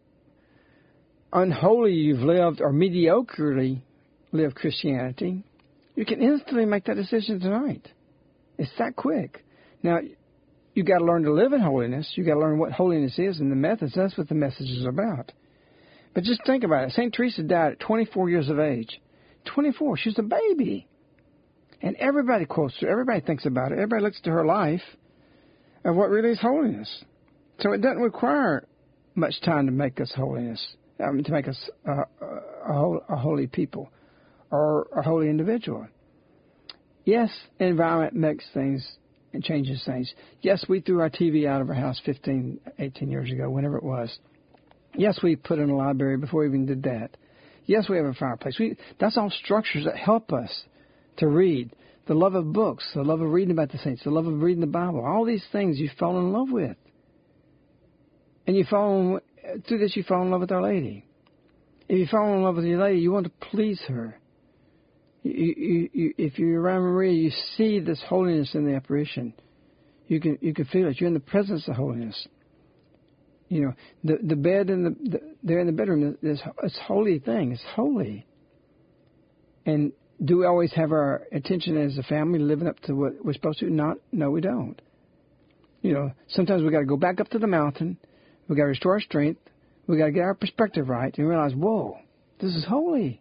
[1.32, 3.82] unholy you've lived or mediocrely
[4.30, 5.42] lived Christianity,
[5.96, 7.88] you can instantly make that decision tonight.
[8.58, 9.44] It's that quick.
[9.82, 9.98] Now,
[10.74, 12.12] you got to learn to live in holiness.
[12.14, 13.94] You got to learn what holiness is and the methods.
[13.96, 15.32] That's what the message is about.
[16.14, 16.92] But just think about it.
[16.92, 17.12] St.
[17.12, 19.00] Teresa died at 24 years of age.
[19.46, 19.96] 24.
[19.98, 20.88] She's a baby.
[21.80, 22.88] And everybody quotes her.
[22.88, 23.78] Everybody thinks about it.
[23.78, 24.82] Everybody looks to her life
[25.84, 27.04] of what really is holiness.
[27.60, 28.66] So it doesn't require
[29.14, 30.64] much time to make us holiness,
[31.02, 32.04] um, to make us uh,
[32.68, 33.90] a, a holy people
[34.50, 35.86] or a holy individual.
[37.04, 38.86] Yes, environment makes things
[39.32, 40.12] and changes things.
[40.40, 43.84] Yes, we threw our TV out of our house 15, 18 years ago, whenever it
[43.84, 44.16] was.
[44.94, 47.16] Yes, we put in a library before we even did that.
[47.68, 48.58] Yes, we have a fireplace.
[48.58, 50.50] We, that's all structures that help us
[51.18, 51.70] to read.
[52.06, 54.62] The love of books, the love of reading about the saints, the love of reading
[54.62, 56.78] the Bible, all these things you fall in love with.
[58.46, 59.20] And you fall
[59.68, 61.04] through this you fall in love with Our Lady.
[61.90, 64.18] If you fall in love with your lady, you want to please her.
[65.22, 69.34] You, you, you, if you're around Maria, you see this holiness in the apparition.
[70.06, 71.00] You can you can feel it.
[71.00, 72.28] You're in the presence of holiness.
[73.48, 73.74] You know
[74.04, 77.52] the the bed in the, the there in the bedroom is it's holy thing.
[77.52, 78.26] It's holy.
[79.64, 79.92] And
[80.24, 83.60] do we always have our attention as a family living up to what we're supposed
[83.60, 83.70] to?
[83.70, 84.80] Not, no, we don't.
[85.82, 87.98] You know, sometimes we got to go back up to the mountain.
[88.48, 89.40] We got to restore our strength.
[89.86, 91.98] We got to get our perspective right and realize, whoa,
[92.40, 93.20] this is holy,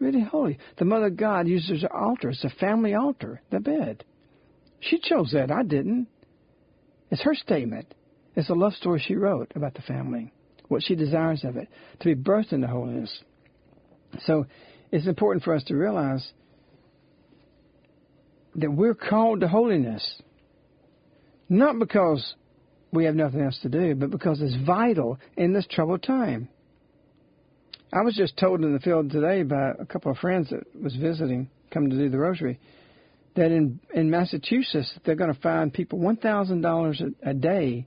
[0.00, 0.58] really holy.
[0.78, 2.30] The Mother of God uses an altar.
[2.30, 4.04] It's a family altar, the bed.
[4.80, 5.50] She chose that.
[5.50, 6.08] I didn't.
[7.10, 7.94] It's her statement.
[8.36, 10.32] It's a love story she wrote about the family,
[10.68, 11.68] what she desires of it,
[12.00, 13.16] to be birthed into holiness.
[14.20, 14.46] So
[14.92, 16.26] it's important for us to realize
[18.54, 20.22] that we're called to holiness.
[21.48, 22.34] Not because
[22.92, 26.48] we have nothing else to do, but because it's vital in this troubled time.
[27.92, 30.94] I was just told in the field today by a couple of friends that was
[30.96, 32.60] visiting, coming to do the rosary,
[33.34, 37.86] that in in Massachusetts they're going to fine people one thousand dollars a day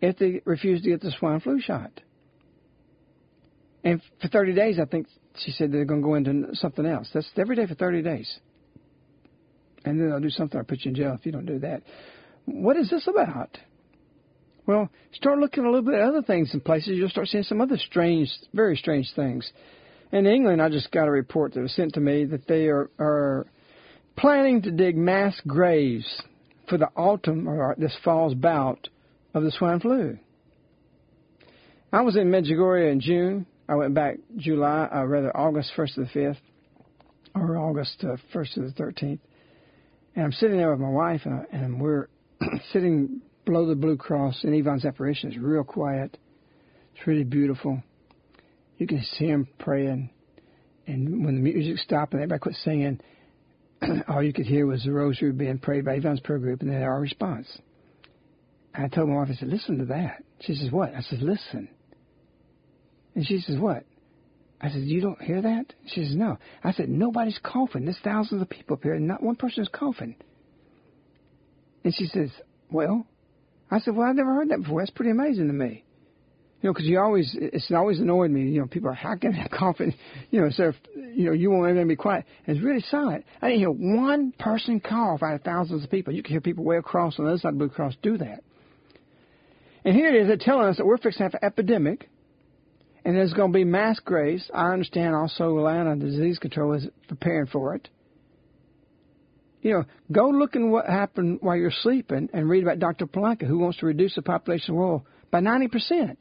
[0.00, 1.90] if they refuse to get the swine flu shot.
[3.84, 5.06] And for 30 days, I think
[5.44, 7.08] she said they're going to go into something else.
[7.12, 8.38] That's every day for 30 days.
[9.84, 10.58] And then they'll do something.
[10.58, 11.82] I'll put you in jail if you don't do that.
[12.44, 13.56] What is this about?
[14.66, 16.90] Well, start looking a little bit at other things in places.
[16.90, 19.50] You'll start seeing some other strange, very strange things.
[20.12, 22.90] In England, I just got a report that was sent to me that they are,
[22.98, 23.46] are
[24.16, 26.22] planning to dig mass graves
[26.68, 28.88] for the autumn or this fall's bout
[29.34, 30.18] of the swine flu.
[31.92, 33.46] I was in Medjugorje in June.
[33.68, 36.36] I went back July, uh, rather August 1st to the 5th,
[37.34, 39.18] or August uh, 1st to the 13th.
[40.14, 42.08] And I'm sitting there with my wife, and, I, and we're
[42.72, 45.30] sitting below the Blue Cross in Ivan apparition.
[45.30, 46.16] It's real quiet.
[46.94, 47.82] It's really beautiful.
[48.78, 50.10] You can see him praying.
[50.86, 53.00] And when the music stopped and everybody quit singing,
[54.08, 56.82] all you could hear was the rosary being prayed by Ivan's prayer group and then
[56.82, 57.46] our response.
[58.74, 60.22] And I told my wife, I said, listen to that.
[60.40, 60.94] She says, what?
[60.94, 61.68] I said, listen.
[63.14, 63.84] And she says, what?
[64.60, 65.72] I said, you don't hear that?
[65.86, 66.38] She says, no.
[66.62, 67.84] I said, nobody's coughing.
[67.84, 70.14] There's thousands of people up here, and not one person is coughing.
[71.82, 72.30] And she says,
[72.70, 73.06] well,
[73.70, 74.82] I said, well, I've never heard that before.
[74.82, 75.84] That's pretty amazing to me.
[76.60, 78.42] You know, because you always, it's always annoyed me.
[78.50, 79.94] You know, people are hacking and coughing.
[80.30, 82.26] You know, so you know, you want everything to be quiet.
[82.46, 83.24] And it's really silent.
[83.40, 86.12] I didn't hear one person cough out of thousands of people.
[86.12, 88.44] You can hear people way across on the other side of Blue Cross do that.
[89.84, 92.10] And here it is, they're telling us that we're fixing to have an epidemic
[93.04, 94.50] and there's going to be mass graves.
[94.52, 97.88] I understand also Atlanta Disease Control is preparing for it.
[99.62, 103.06] You know, go look at what happened while you're sleeping and read about Dr.
[103.06, 106.16] Polanka, who wants to reduce the population of the world by 90%.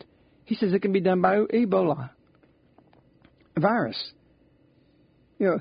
[0.45, 2.09] He says it can be done by Ebola
[3.57, 4.11] virus.
[5.37, 5.59] You know,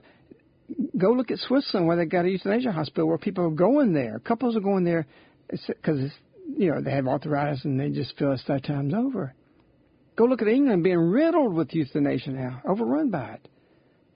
[0.97, 4.19] go look at Switzerland where they got a euthanasia hospital where people are going there.
[4.19, 5.07] Couples are going there
[5.49, 6.11] because,
[6.57, 9.35] you know, they have arthritis and they just feel it's their time's over.
[10.17, 13.49] Go look at England being riddled with euthanasia now, overrun by it.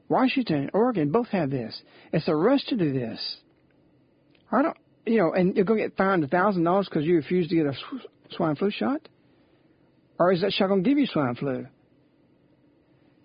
[0.08, 1.80] Washington, Oregon both have this.
[2.12, 3.36] It's a rush to do this.
[4.50, 4.76] I don't,
[5.06, 7.54] you know, and you're going to get fined a thousand dollars because you refuse to
[7.54, 7.74] get a
[8.30, 9.08] swine flu shot,
[10.18, 11.66] or is that shot going to give you swine flu?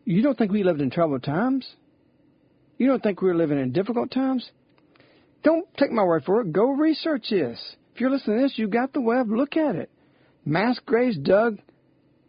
[0.06, 1.68] You don't think we lived in troubled times?
[2.78, 4.50] You don't think we we're living in difficult times?
[5.44, 6.54] Don't take my word for it.
[6.54, 7.60] Go research this.
[7.98, 9.32] If you're listening to this, you got the web.
[9.32, 9.90] Look at it.
[10.46, 11.58] Mass graves dug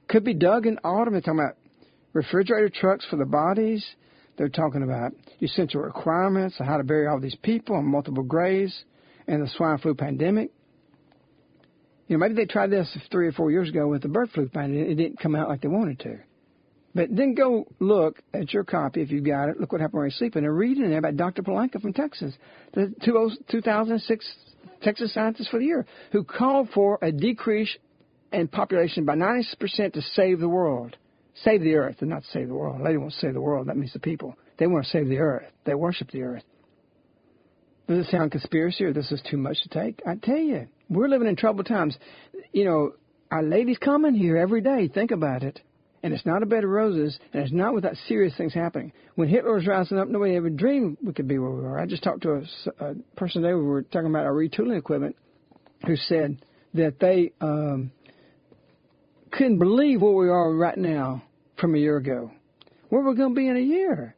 [0.08, 1.12] could be dug in autumn.
[1.12, 1.56] They're talking about
[2.14, 3.86] refrigerator trucks for the bodies.
[4.38, 5.12] They're talking about
[5.42, 8.82] essential requirements how to bury all these people on multiple graves
[9.26, 10.52] and the swine flu pandemic.
[12.06, 14.48] You know, maybe they tried this three or four years ago with the bird flu
[14.48, 14.88] pandemic.
[14.88, 16.18] It didn't come out like they wanted to.
[16.94, 19.60] But then go look at your copy if you've got it.
[19.60, 21.42] Look what happened when you're sleeping and read in there about Dr.
[21.42, 22.32] Polanka from Texas,
[22.72, 24.34] the 2006
[24.82, 27.76] Texas Scientist for the Year, who called for a decrease
[28.32, 30.96] and population by 90% to save the world.
[31.44, 32.80] Save the earth, and not save the world.
[32.84, 33.68] They want to save the world.
[33.68, 34.34] That means the people.
[34.58, 35.46] They want to save the earth.
[35.64, 36.42] They worship the earth.
[37.86, 40.02] Does it sound conspiracy or this is too much to take?
[40.06, 41.96] I tell you, we're living in troubled times.
[42.52, 42.92] You know,
[43.30, 44.88] our lady's coming here every day.
[44.88, 45.60] Think about it.
[46.02, 48.92] And it's not a bed of roses, and it's not without serious things happening.
[49.16, 51.78] When Hitler was rising up, nobody ever dreamed we could be where we are.
[51.78, 53.54] I just talked to a, a person today.
[53.54, 55.16] We were talking about our retooling equipment,
[55.86, 56.40] who said
[56.74, 57.90] that they um,
[59.32, 61.24] couldn't believe where we are right now
[61.58, 62.30] from a year ago.
[62.88, 64.14] Where we're going to be in a year.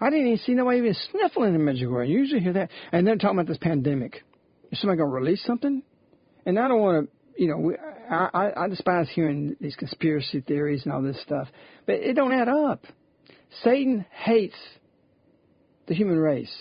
[0.00, 2.08] I didn't even see nobody even sniffling in Medjugorje.
[2.08, 2.70] You usually hear that.
[2.92, 4.22] And then talking about this pandemic.
[4.72, 5.82] Is somebody going to release something?
[6.46, 7.76] And I don't want to, you know,
[8.10, 11.48] I, I, despise hearing these conspiracy theories and all this stuff.
[11.86, 12.84] But it don't add up.
[13.62, 14.56] Satan hates
[15.86, 16.54] the human race.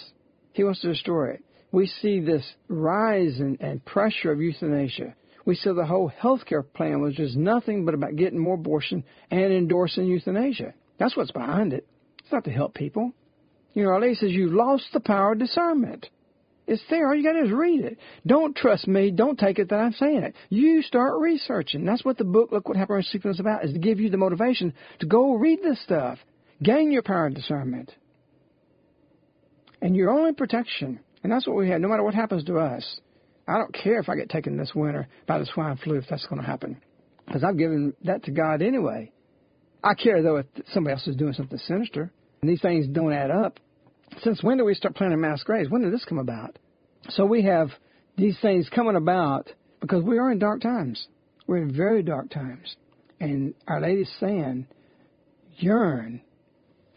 [0.53, 1.43] He wants to destroy it.
[1.71, 5.15] We see this rise and, and pressure of euthanasia
[5.45, 9.53] we saw the whole healthcare plan was just nothing but about getting more abortion and
[9.53, 10.73] endorsing euthanasia.
[10.97, 11.85] That's what's behind it.
[12.19, 13.11] It's not to help people.
[13.73, 16.07] You know, Our Lady says you've lost the power of discernment.
[16.65, 17.07] It's there.
[17.07, 17.97] All you got to do is read it.
[18.25, 19.11] Don't trust me.
[19.11, 20.35] Don't take it that I'm saying it.
[20.49, 21.85] You start researching.
[21.85, 24.09] That's what the book, Look What Happened in Sleeping is about, is to give you
[24.09, 26.19] the motivation to go read this stuff.
[26.61, 27.91] Gain your power of discernment.
[29.81, 33.01] And your only protection, and that's what we have, no matter what happens to us,
[33.45, 36.25] I don't care if I get taken this winter by the swine flu if that's
[36.27, 36.81] going to happen,
[37.25, 39.11] because I've given that to God anyway.
[39.83, 43.31] I care though if somebody else is doing something sinister, and these things don't add
[43.31, 43.59] up.
[44.21, 45.69] Since when do we start planning mass graves?
[45.69, 46.57] When did this come about?
[47.09, 47.69] So we have
[48.17, 49.49] these things coming about
[49.81, 51.07] because we are in dark times.
[51.47, 52.75] We're in very dark times,
[53.19, 54.65] and Our Lady's saying,
[55.57, 56.21] yearn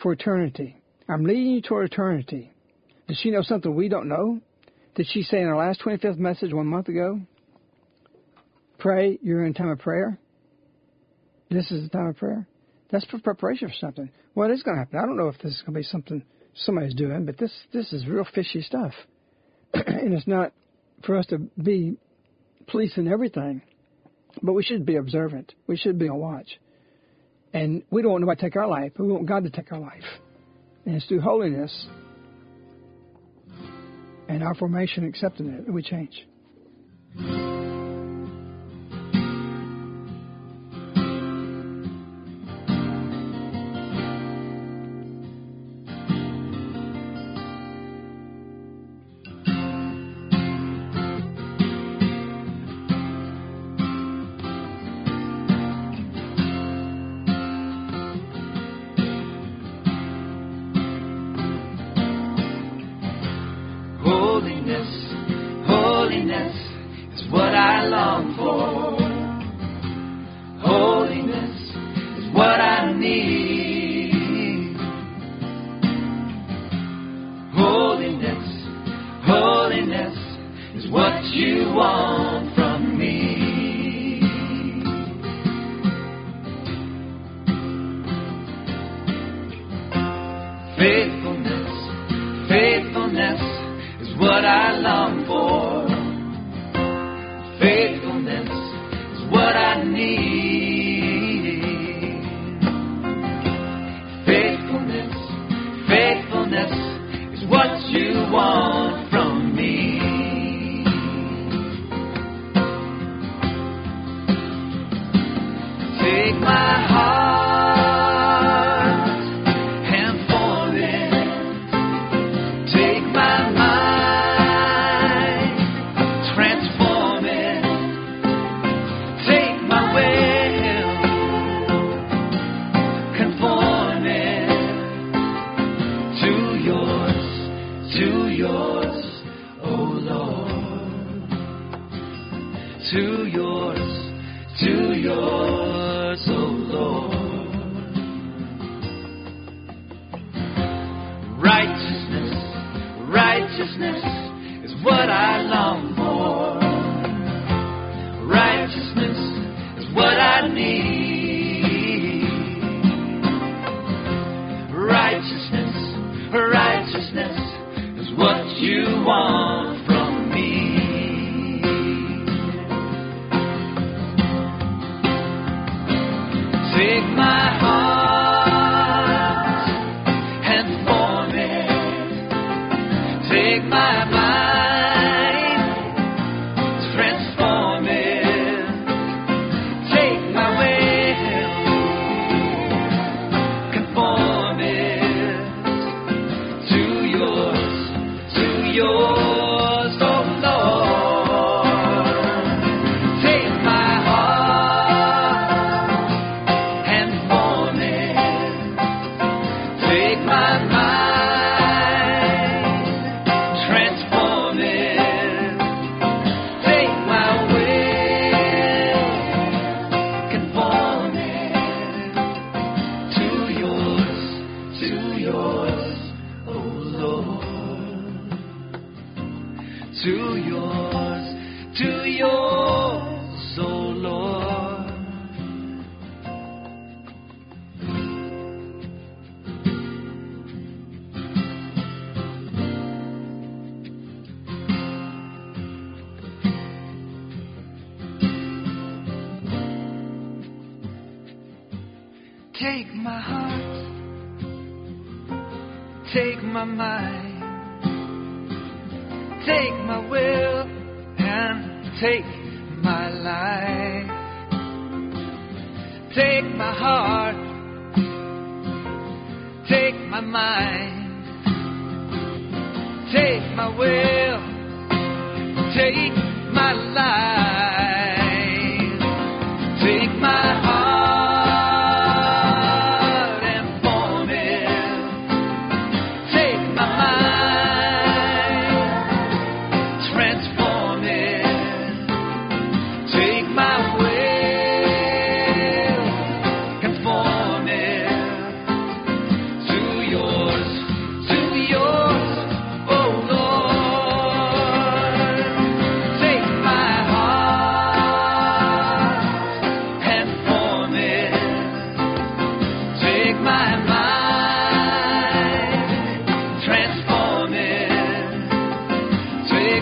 [0.00, 0.80] for eternity.
[1.08, 2.52] I'm leading you toward eternity.
[3.08, 4.40] Does she know something we don't know?
[4.94, 7.20] Did she say in her last 25th message one month ago,
[8.78, 10.18] pray, you're in time of prayer?
[11.50, 12.46] This is the time of prayer?
[12.90, 14.10] That's for preparation for something.
[14.34, 14.98] What is going to happen?
[14.98, 16.22] I don't know if this is going to be something
[16.56, 18.92] somebody's doing, but this this is real fishy stuff,
[19.74, 20.52] and it's not
[21.04, 21.96] for us to be
[22.66, 23.62] policing everything,
[24.42, 25.52] but we should be observant.
[25.66, 26.58] We should be on watch,
[27.52, 28.92] and we don't want nobody to take our life.
[28.98, 30.04] We want God to take our life,
[30.84, 31.86] and it's through holiness
[34.28, 36.26] and our formation accepting it that we change.
[67.86, 68.25] alone.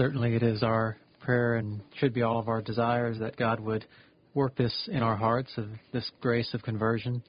[0.00, 3.84] Certainly, it is our prayer and should be all of our desires that God would
[4.32, 7.22] work this in our hearts of this grace of conversion,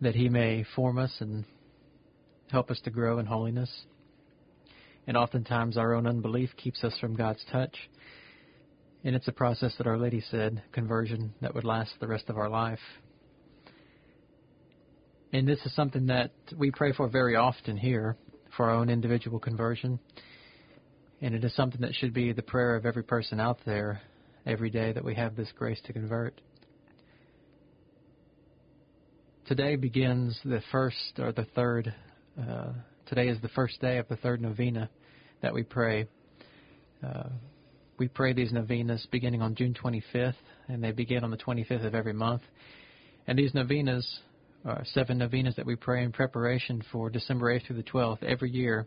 [0.00, 1.44] that He may form us and
[2.50, 3.70] help us to grow in holiness.
[5.06, 7.76] And oftentimes, our own unbelief keeps us from God's touch.
[9.04, 12.38] And it's a process that Our Lady said, conversion that would last the rest of
[12.38, 12.80] our life.
[15.34, 18.16] And this is something that we pray for very often here
[18.56, 19.98] for our own individual conversion.
[21.20, 24.00] And it is something that should be the prayer of every person out there
[24.46, 26.40] every day that we have this grace to convert.
[29.46, 31.94] Today begins the first or the third,
[32.40, 32.72] uh,
[33.06, 34.88] today is the first day of the third novena
[35.42, 36.06] that we pray.
[37.02, 37.28] Uh,
[37.98, 40.34] we pray these novenas beginning on June 25th,
[40.68, 42.42] and they begin on the 25th of every month.
[43.26, 44.20] And these novenas
[44.64, 48.50] are seven novenas that we pray in preparation for December 8th through the 12th every
[48.50, 48.86] year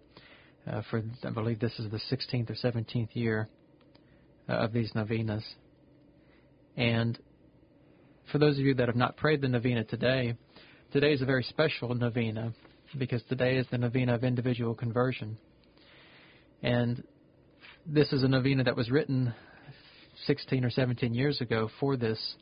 [0.70, 3.50] uh, for I believe this is the 16th or 17th year
[4.50, 5.44] uh, of these novenas.
[6.76, 7.18] And
[8.32, 10.36] for those of you that have not prayed the novena today,
[10.92, 12.54] today is a very special novena
[12.98, 15.38] because today is the novena of individual conversion.
[16.62, 17.04] And
[17.86, 19.34] this is a novena that was written
[20.26, 22.36] 16 or 17 years ago for this,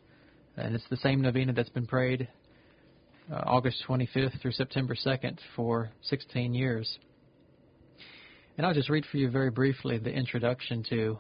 [0.58, 2.28] and it's the same novena that's been prayed
[3.32, 6.98] uh, August 25th through September 2nd for 16 years.
[8.58, 11.20] And I'll just read for you very briefly the introduction to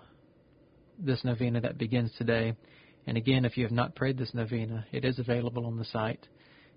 [0.97, 2.53] this novena that begins today.
[3.07, 6.27] And again, if you have not prayed this novena, it is available on the site.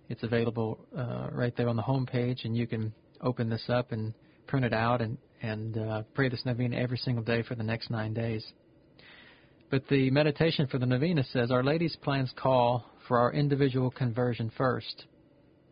[0.08, 3.92] It's available uh, right there on the home page, and you can open this up
[3.92, 4.12] and
[4.48, 7.88] print it out and, and uh, pray this novena every single day for the next
[7.88, 8.44] nine days.
[9.70, 14.50] But the meditation for the novena says Our Lady's plans call for our individual conversion
[14.56, 15.04] first.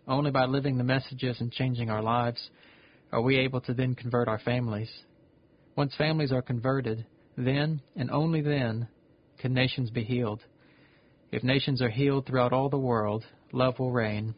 [0.07, 2.51] Only by living the messages and changing our lives
[3.13, 4.91] are we able to then convert our families?
[5.77, 8.89] Once families are converted, then and only then
[9.39, 10.43] can nations be healed.
[11.31, 14.35] If nations are healed throughout all the world, love will reign.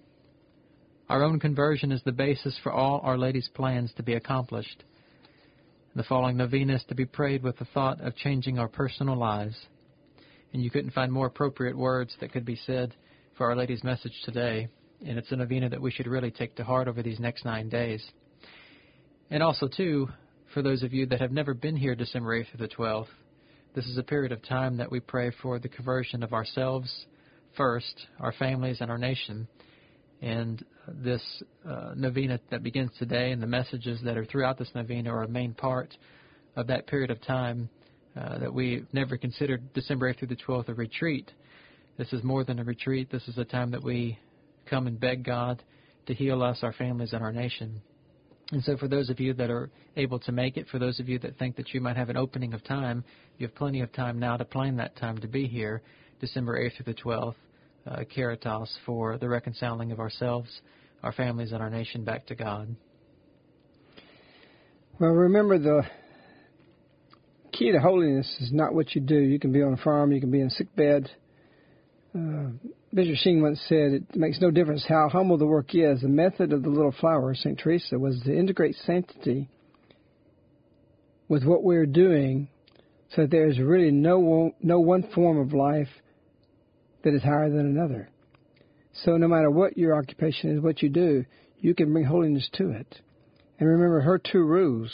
[1.08, 4.84] Our own conversion is the basis for all Our Lady's plans to be accomplished.
[5.94, 9.56] The following novena is to be prayed with the thought of changing our personal lives.
[10.52, 12.94] And you couldn't find more appropriate words that could be said
[13.36, 14.68] for Our Lady's message today.
[15.06, 17.68] And it's a novena that we should really take to heart over these next nine
[17.68, 18.04] days.
[19.30, 20.08] And also, too,
[20.54, 23.08] for those of you that have never been here December 8th through the 12th,
[23.74, 27.06] this is a period of time that we pray for the conversion of ourselves
[27.56, 29.46] first, our families, and our nation.
[30.22, 31.22] And this
[31.68, 35.28] uh, novena that begins today and the messages that are throughout this novena are a
[35.28, 35.94] main part
[36.56, 37.68] of that period of time
[38.16, 41.30] uh, that we never considered December 8th through the 12th a retreat.
[41.98, 43.10] This is more than a retreat.
[43.10, 44.18] This is a time that we
[44.66, 45.62] come and beg God
[46.06, 47.82] to heal us, our families, and our nation.
[48.50, 51.08] And so, for those of you that are able to make it, for those of
[51.08, 53.04] you that think that you might have an opening of time,
[53.36, 55.82] you have plenty of time now to plan that time to be here,
[56.18, 57.34] December 8th through the 12th,
[57.86, 60.62] uh, Caritas, for the reconciling of ourselves,
[61.02, 62.74] our families, and our nation back to God.
[64.98, 65.82] Well, remember the
[67.52, 69.18] key to holiness is not what you do.
[69.18, 71.10] You can be on a farm, you can be in a sick bed.
[72.18, 72.50] Uh,
[72.92, 76.00] Bishop Sheen once said, It makes no difference how humble the work is.
[76.00, 77.58] The method of the little flower, St.
[77.58, 79.48] Teresa, was to integrate sanctity
[81.28, 82.48] with what we're doing
[83.14, 85.88] so that there is really no, no one form of life
[87.04, 88.08] that is higher than another.
[89.04, 91.24] So no matter what your occupation is, what you do,
[91.60, 93.00] you can bring holiness to it.
[93.58, 94.90] And remember her two rules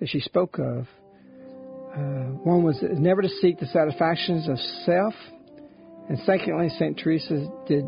[0.00, 0.86] that she spoke of.
[1.94, 5.14] Uh, one was never to seek the satisfactions of self
[6.08, 6.98] and secondly, St.
[6.98, 7.84] Teresa did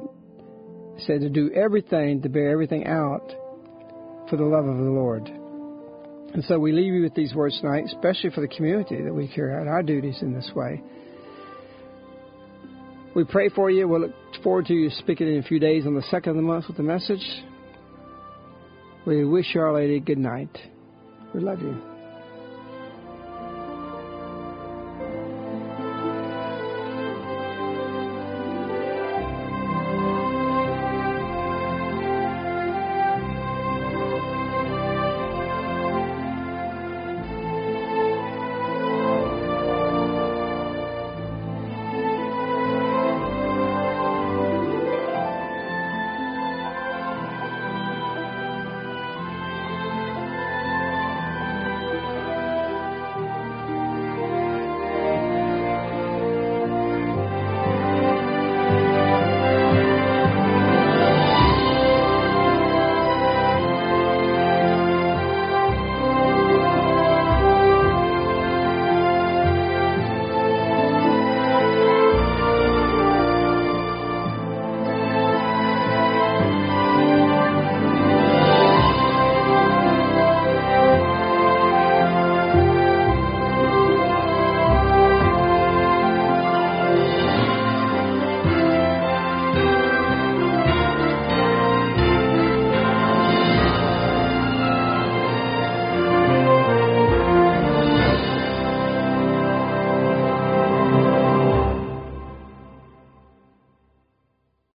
[1.01, 3.35] said to do everything, to bear everything out
[4.31, 5.29] for the love of the Lord.
[5.29, 9.29] And so we leave you with these words tonight, especially for the community that we
[9.29, 10.83] carry out our duties in this way.
[13.15, 13.89] We pray for you.
[13.89, 16.43] We'll look forward to you speaking in a few days on the second of the
[16.43, 17.27] month with the message.
[19.07, 20.57] We wish you, Our Lady good night.
[21.33, 21.96] We love you.